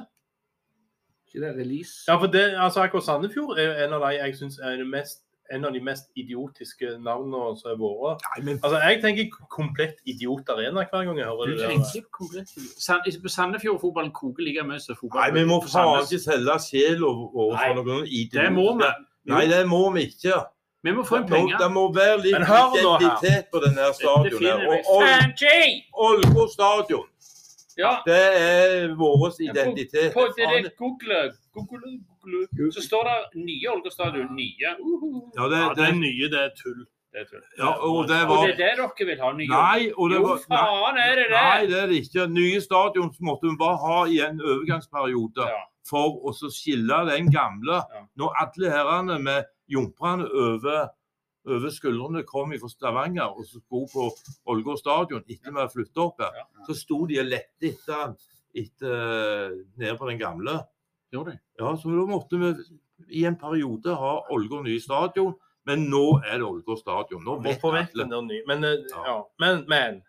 [1.27, 2.05] Ikke det Release?
[2.09, 4.87] Ja, for det, altså akkurat Sandefjord er jo en av de jeg syns er det
[4.87, 8.21] mest, en av de mest idiotiske navnene som har vært.
[8.45, 11.69] Men Altså, Jeg tenker komplett idiot arena hver gang jeg hører Du det.
[11.69, 12.03] der.
[12.13, 15.21] komplett Sand, På Sandefjord-fotballen koker like mye som fotball.
[15.21, 18.43] Nei, vi må faen ikke selge sjela vår Nei, for noen idioter.
[18.43, 18.91] Det må vi.
[19.33, 20.45] Nei, det må vi ikke.
[20.85, 21.59] Vi må få inn penger.
[21.59, 24.39] det må være litt identitet på denne stadion.
[24.39, 25.05] finner Og
[26.09, 27.07] Ålgård stadion,
[27.79, 30.13] Ja, det er vår identitet.
[30.15, 31.99] på det der Google, Google, Google,
[32.75, 34.31] så står det nye Ålgård stadion.
[34.37, 34.71] Nye.
[35.37, 36.87] Ja, det, Ja, det er nye, det er tull.
[37.13, 37.23] Det
[37.57, 39.31] ja, og det Og det er det dere vil ha?
[39.33, 41.39] Nye Nei, og det Jo, var nei, faen er det det!
[41.41, 42.27] nei, det er det ikke.
[42.35, 45.63] Nye stadion måtte vi bare ha i en overgangsperiode Ja.
[45.89, 47.81] for å så skille den gamle.
[47.95, 48.05] Ja.
[48.21, 50.91] Når alle herrene med jomprene over,
[51.49, 54.11] over skuldrene kom fra Stavanger og så skulle på
[54.53, 56.45] Ålgård stadion etter vi hadde flytta opp her, Ja.
[56.69, 58.15] så sto de og lette etter,
[58.55, 60.61] etter nede på den gamle.
[61.13, 61.39] Gjorde de?
[61.59, 62.53] Ja, så da måtte vi
[63.21, 65.35] i en periode ha Ålgård ny stadion,
[65.69, 67.23] men nå er det Ålgård stadion.
[67.25, 68.41] Nå vet Hvorfor vet alle.
[68.47, 69.05] Men, eh, Ja.
[69.07, 69.19] ja.
[69.39, 70.03] men, men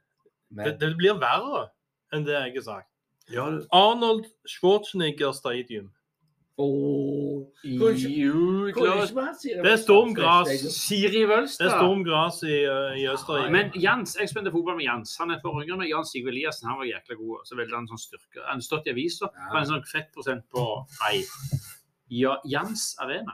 [0.50, 1.70] Men det, det blir verre
[2.12, 2.90] enn det jeg har sagt.
[3.30, 5.92] Ja, det, Arnold Schwarzenegger Stadium.
[6.60, 7.54] Siri
[9.64, 10.50] Det er stormgras.
[10.76, 11.66] Siri Vølstad.
[11.66, 13.52] Det er stormgras i, uh, i Østerrike.
[13.54, 15.14] Men Jans, jeg spilte fotball med Jans.
[15.22, 15.92] Han er et år yngre enn meg.
[15.94, 17.46] Jan Sigve Eliassen han var jækla god.
[17.48, 18.44] Så veldig han sånn styrke.
[18.50, 19.30] Han stått i avisa.
[19.32, 19.46] Ja.
[19.54, 20.66] Har en sånn fettprosent på
[21.10, 21.22] ei.
[22.20, 23.34] Ja, Jans Arena.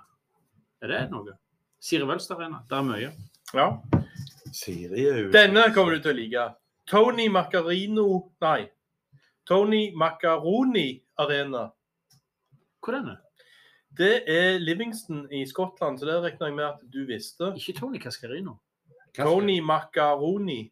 [0.83, 1.33] Er det noe?
[1.81, 2.61] Siri Wølstad Arena.
[2.69, 3.09] Det er mye.
[3.55, 3.67] ja.
[4.55, 6.45] Siri er jo Denne kommer du til å like.
[6.87, 8.05] Tony Macarino
[8.45, 8.61] Nei.
[9.49, 11.71] Tony Macaroni Arena.
[12.85, 13.17] Hvor er det?
[13.97, 17.53] Det er Livingston i Skottland, så det regner jeg med at du visste.
[17.55, 18.57] Ikke Tony Cascarino.
[19.15, 20.71] Tony Macaroni.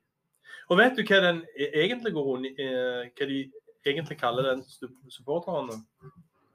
[0.69, 3.37] Og vet du hva den e- egentlig går rundt eh, Hva de
[3.85, 5.79] egentlig kaller den su- supporterne?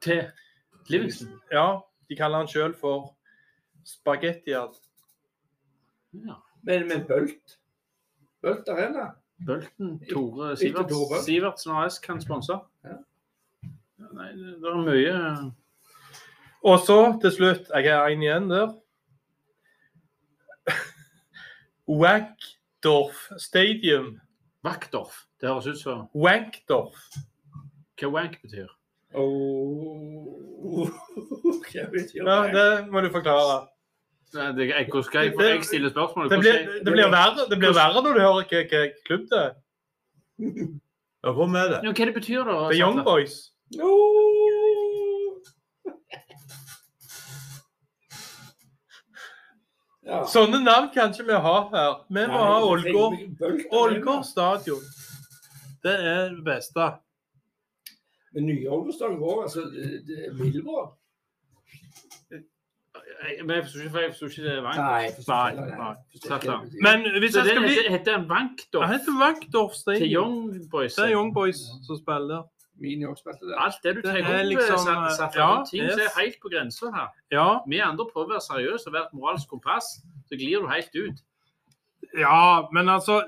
[0.01, 0.23] Til
[0.89, 1.41] Livingston.
[1.53, 3.15] Ja, de kaller han sjøl for
[3.85, 4.77] Spagettiad.
[6.13, 6.35] Ja.
[6.63, 7.59] Men, men Bølt?
[8.43, 9.11] Bølt Arena?
[9.47, 11.25] Bølten Tore Siverts.
[11.25, 12.59] Sivertsen AS kan sponse.
[12.85, 12.97] Ja.
[13.99, 15.53] Nei, det er mye
[16.67, 18.73] Og så til slutt, jeg er én igjen der.
[22.03, 24.19] Wankdorf Stadium.
[24.65, 25.25] Wackdorf.
[25.41, 26.99] Det høres ut som Wankdorf.
[27.99, 28.69] hva wank betyr.
[29.15, 30.87] Oh.
[31.69, 32.91] Hva betyr Ja, det?
[32.93, 33.67] må du forklare.
[34.35, 36.29] Nei, det, jeg, hvordan skal jeg, for jeg stiller spørsmål?
[36.31, 39.41] Det blir, det blir, verre, det blir verre når du hører hva, hva klubb det
[39.41, 39.55] er.
[41.25, 41.81] Ja, kom med det.
[41.87, 42.59] Ja, hva det betyr da?
[42.69, 43.39] Det Young Boys.
[43.77, 45.35] Åh.
[50.09, 50.23] Ja.
[50.31, 51.99] Sånne navn kan ikke vi ha her.
[52.09, 53.19] Vi må ha Nei, Ålgård.
[53.77, 54.81] Ålgård stadion.
[55.85, 56.87] Det er det beste.
[58.33, 60.95] Men nye Ålgårdstadion går, altså er.
[63.29, 64.77] Jeg- Men jeg forstår ikke, for jeg forstår ikke det er Vank.
[64.77, 65.11] Nei,
[65.57, 65.95] Nei, nei.
[66.13, 66.83] Betyr.
[66.83, 68.21] Men hvis jeg det skal bli heter, han
[69.09, 70.13] en wankdorf Det heter.
[70.15, 70.95] Young Boys.
[70.95, 72.43] Det er Young Boys som spiller.
[72.81, 73.55] Mini også der.
[73.59, 74.85] Alt det du tar opp, liksom,
[75.17, 76.05] satt, ja, ting som yes.
[76.07, 77.09] er helt på grensa her.
[77.35, 79.89] Ja, Vi andre prøver å være seriøse og være et moralsk kompass,
[80.29, 81.25] så glir du helt ut.
[82.15, 83.25] ja, men altså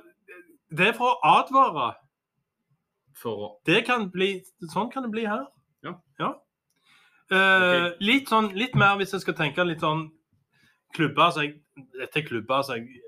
[0.71, 1.95] Det er for å advare.
[3.19, 4.37] For å Det kan bli,
[4.71, 5.49] sånn kan det bli her.
[5.85, 5.97] Ja.
[6.21, 6.31] ja.
[7.31, 7.91] Uh, okay.
[8.01, 10.09] litt, sånn, litt mer hvis jeg skal tenke litt sånn
[10.95, 11.61] klubber så jeg
[11.95, 12.99] Dette er klubber som jeg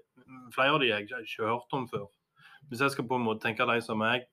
[0.55, 2.07] Flere av de jeg ikke har hørt om før.
[2.69, 4.27] Hvis jeg skal på en måte tenke de som jeg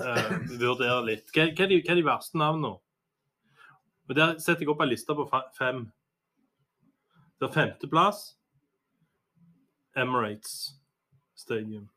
[0.00, 1.28] eh, vurdere litt.
[1.34, 2.76] Hva, hva, er de, hva er de verste navnene?
[4.08, 5.26] Og Der setter jeg opp en liste på
[5.56, 5.86] fem.
[7.40, 8.36] Det er femteplass
[9.96, 10.74] Emirates
[11.36, 11.88] Stadium.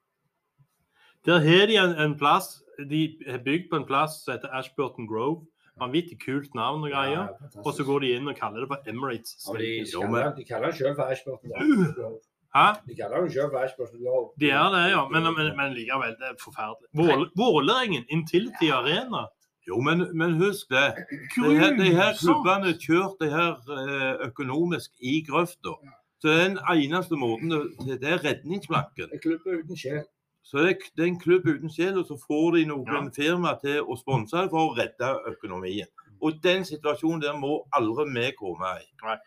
[1.26, 5.08] Der har de en, en plass De har bygd på en plass som heter Ashburton
[5.08, 5.46] Grove.
[5.80, 7.28] Vanvittig kult navn og greier.
[7.64, 10.16] Og så går de inn og kaller det for Emirates Stadium.
[10.16, 12.20] Ja, de kaller det selv for Ashburton Grove.
[12.56, 12.68] Hæ?
[12.88, 14.30] De kaller jo Ashburton Grove.
[14.40, 15.02] De er det, ja.
[15.14, 16.88] Men, men, men likevel, det er forferdelig.
[16.96, 19.26] Vål- Vålerengen, Intility Arena.
[19.68, 20.94] Jo, men, men husk det.
[21.36, 25.74] De her, de her klubbene kjørt det her eh, økonomisk i grøfta.
[26.22, 29.10] Så den eneste måten det, er redningsplanken.
[29.14, 30.04] En klubb uten sjel.
[30.46, 33.02] Så det, det er en klubb uten sjel, og så får de noen Ja.
[33.18, 35.90] firma til å sponse for å redde økonomien.
[36.22, 38.86] Og den situasjonen der må aldri vi komme i.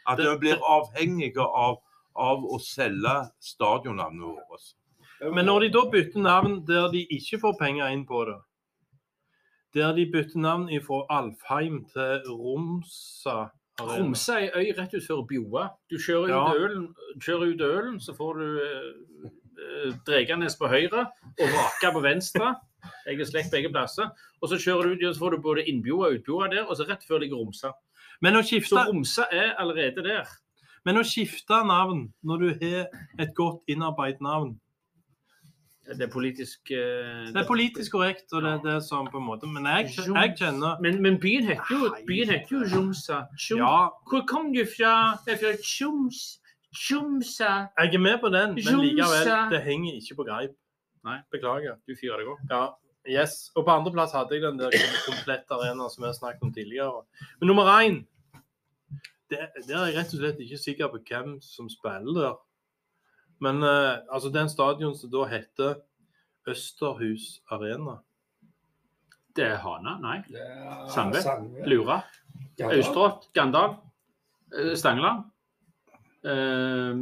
[0.08, 1.80] At vi blir avhengige av,
[2.18, 4.74] av å selge stadionnavnet vårt.
[5.34, 8.36] Men når de da bytter navn der de ikke får penger inn på det,
[9.74, 13.48] der de bytter navn fra Alfheim til Romsa
[13.78, 15.68] Romsa Tromsø er ei øy rett utenfor Bjoa.
[15.90, 16.40] Du kjører Ja.
[16.50, 16.86] ut ølen,
[17.22, 21.04] kjører ut ølen, så får du eh, Dreganes på høyre
[21.38, 22.56] og Vaka på venstre.
[23.06, 24.10] Jeg er slekt begge plasser.
[24.42, 26.88] Og så kjører du ut, så får du både innbjoa og utbjoa der, og så
[26.88, 27.72] rett før ligger Romsa.
[28.20, 30.26] Men å Så Romsa er allerede der.
[30.86, 34.56] Men å skifte navn når du har et godt innarbeidet navn
[35.88, 39.28] Det er politisk uh, Det er politisk korrekt, og det er det som på en
[39.28, 43.22] måte Men jeg, jeg kjenner men, men byen heter jo, byen heter jo Romsa.
[43.38, 45.16] Tjum, Ja, Hvor kom du fra?
[45.26, 46.26] Jeg er fra Tjoms.
[46.74, 47.72] Tjomsa.
[47.78, 50.52] jeg er med på den, men likevel, det henger ikke på greip.
[51.06, 51.16] Nei.
[51.32, 51.78] Beklager.
[51.88, 52.42] Du fyrer deg opp.
[52.50, 52.62] Ja,
[53.08, 53.48] yes.
[53.56, 54.74] Og på andreplass hadde jeg den der
[55.06, 57.04] komplette arenaen som vi har snakket om tidligere.
[57.40, 58.17] Men nummer én det,
[59.30, 62.36] Der er jeg rett og slett ikke sikker på hvem som spiller der.
[63.44, 65.74] Men eh, altså den stadion som da heter
[66.48, 67.98] Østerhus Arena.
[69.36, 69.98] Det er Hana?
[70.02, 70.16] Nei.
[70.26, 71.20] Det er Sandve.
[71.22, 71.66] Sandve.
[71.68, 72.00] Lura.
[72.72, 73.28] Austrått.
[73.36, 73.76] Gandal.
[74.56, 75.24] eh, Stangeland.
[76.24, 76.98] Eh,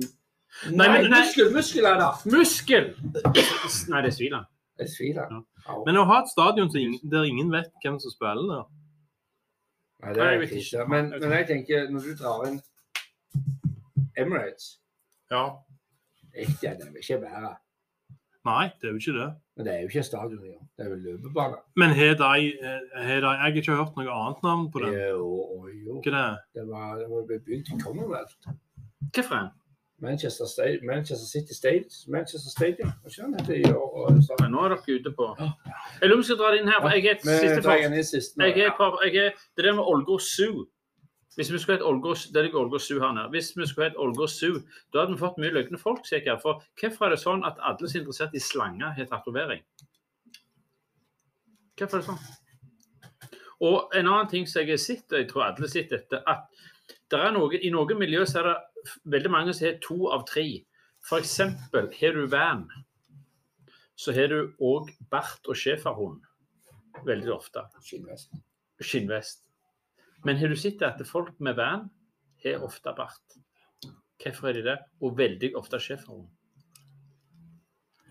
[0.72, 1.20] Nei, men- nei.
[1.20, 2.32] muskel, muskel er det.
[2.32, 2.86] muskel!
[3.88, 4.46] Nei, det er Sviland.
[4.76, 5.30] Det er Sviland.
[5.32, 5.40] Ja.
[5.68, 5.78] Ja.
[5.86, 8.64] Men å ha et stadion som ingen, der ingen vet hvem som spiller der
[10.02, 10.56] Nei, det er jeg ikke.
[10.56, 10.88] ikke.
[10.92, 12.58] Men, men jeg tenker, når du drar inn
[14.16, 14.66] Emirates
[15.30, 15.44] Ja.
[16.36, 17.54] Ikke, det vel ikke være
[18.46, 19.30] Nei, det er jo ikke det.
[19.56, 20.66] Men det er jo ikke stadion engang.
[20.78, 21.56] Det er jo løpebane.
[21.82, 24.92] Men har de, eh, har de Jeg har ikke hørt noe annet navn på den?
[24.94, 25.96] Jo, jo.
[26.04, 28.36] Hva det er Det var, det var bygd i Commonwealth.
[29.14, 29.48] Hvilken?
[29.98, 30.44] Manchester,
[30.84, 32.92] Manchester City States, Manchester Stadium.
[34.40, 36.68] Men nå er dere ute på Jeg lurer på om vi skal dra det inn
[36.68, 36.80] her.
[36.80, 38.36] for Jeg er et siste inn sist.
[38.36, 40.66] Jeg er, på- jeg er, det der med Ålgård Zoo
[41.36, 43.28] Hvis vi skulle hatt Ålgård Zoo her nede.
[43.30, 44.60] Hvis vi skulle hatt Ålgård Zoo,
[44.92, 46.40] da hadde vi fått mye løgne folk, sikkert.
[46.42, 49.60] For hvorfor er det sånn at alle som er interessert i slanger, har tatovering?
[51.76, 52.22] Hvorfor er det sånn?
[53.60, 56.22] Og en annen ting som jeg har sett, og jeg tror alle har sett dette,
[56.26, 56.48] at
[57.12, 60.64] noe, i noen miljø så er det veldig mange som har to av tre.
[61.06, 61.36] F.eks.
[61.40, 62.66] har du van,
[63.96, 66.22] så har du òg bart og schæferhund.
[67.06, 68.32] Veldig ofte Skinnvest.
[68.80, 69.42] skinnvest.
[70.24, 71.90] Men har du sett at folk med van
[72.42, 73.36] har ofte bart?
[74.22, 74.78] Hvorfor er de det?
[75.00, 76.28] Og veldig ofte schæferhund.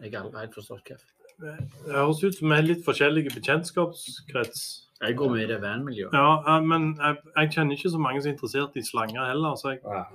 [0.02, 1.14] Jeg har aldri helt forstått hvorfor.
[1.41, 4.65] Det høres ut som vi har litt forskjellige bekjentskapskrets.
[5.01, 6.13] Jeg går med i det van-miljøet.
[6.15, 9.55] Ja, eh, men jeg, jeg kjenner ikke så mange som er interessert i slanger heller.
[9.59, 10.05] Så jeg, Ja.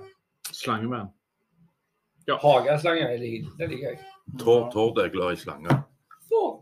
[0.51, 1.11] Slangevan.
[2.27, 2.37] Ja.
[2.41, 3.99] Hageslanger det liker jeg.
[4.39, 5.83] Tord Tord er glad i slanger.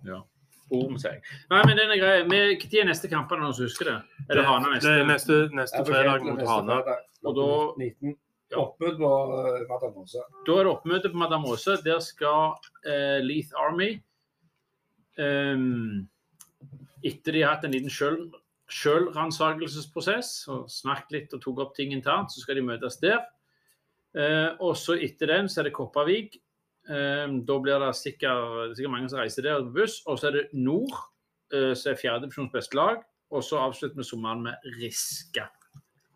[0.05, 0.21] Ja.
[0.69, 1.21] Orm, sier jeg.
[1.49, 2.17] Nei, men den er grei.
[2.29, 3.95] Når er neste kamp, noen som husker det?
[4.29, 5.37] Er det Hana det er neste?
[5.49, 6.81] neste, neste fredag mot neste Hana.
[7.25, 8.17] Og da- 19.
[8.49, 8.63] Ja.
[8.63, 10.21] Oppmøte på uh, Madam Åse.
[10.45, 11.75] Da er det oppmøte på Madam Åse.
[11.85, 12.55] Der skal
[12.85, 13.99] uh, Leith Army
[17.03, 18.31] Etter de har hatt en liten sjøl-
[18.69, 23.21] sjølransakelsesprosess og snakket litt og tok opp ting internt, så skal de møtes der.
[24.17, 26.39] Eh, og så etter den så er det Kopervik.
[26.89, 29.99] Ehm, da blir det sikkert, sikkert mange som reiser der på buss.
[30.07, 30.95] Og så er det Nord,
[31.53, 33.03] uh, som er fjerdedivisjons beste lag.
[33.29, 35.45] Og så avslutter vi sommeren med Riska.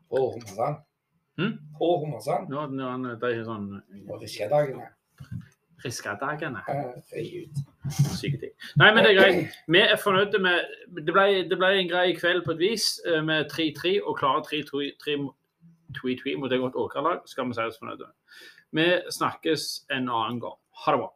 [0.10, 0.82] Og Hummersand.
[1.38, 1.60] Hmm?
[1.82, 2.50] Og Hummersand.
[2.50, 4.90] Ja, han- de sånn Og Riskadagene.
[5.86, 6.64] Riska-dagene.
[7.10, 7.62] Fri ut.
[8.18, 8.54] Syke ting.
[8.80, 9.58] Nei, men det er greit.
[9.76, 10.58] Vi er fornøyde med
[10.96, 14.44] Det ble, det ble en grei kveld på et vis, eh, med 3-3 og klare
[14.48, 15.18] 3-3
[16.40, 17.20] mot et godt Åkra-lag.
[17.30, 18.08] Skal vi si oss fornøyde.
[18.74, 20.58] Vi snakkes en annen gang.
[20.84, 21.12] Ha det bra.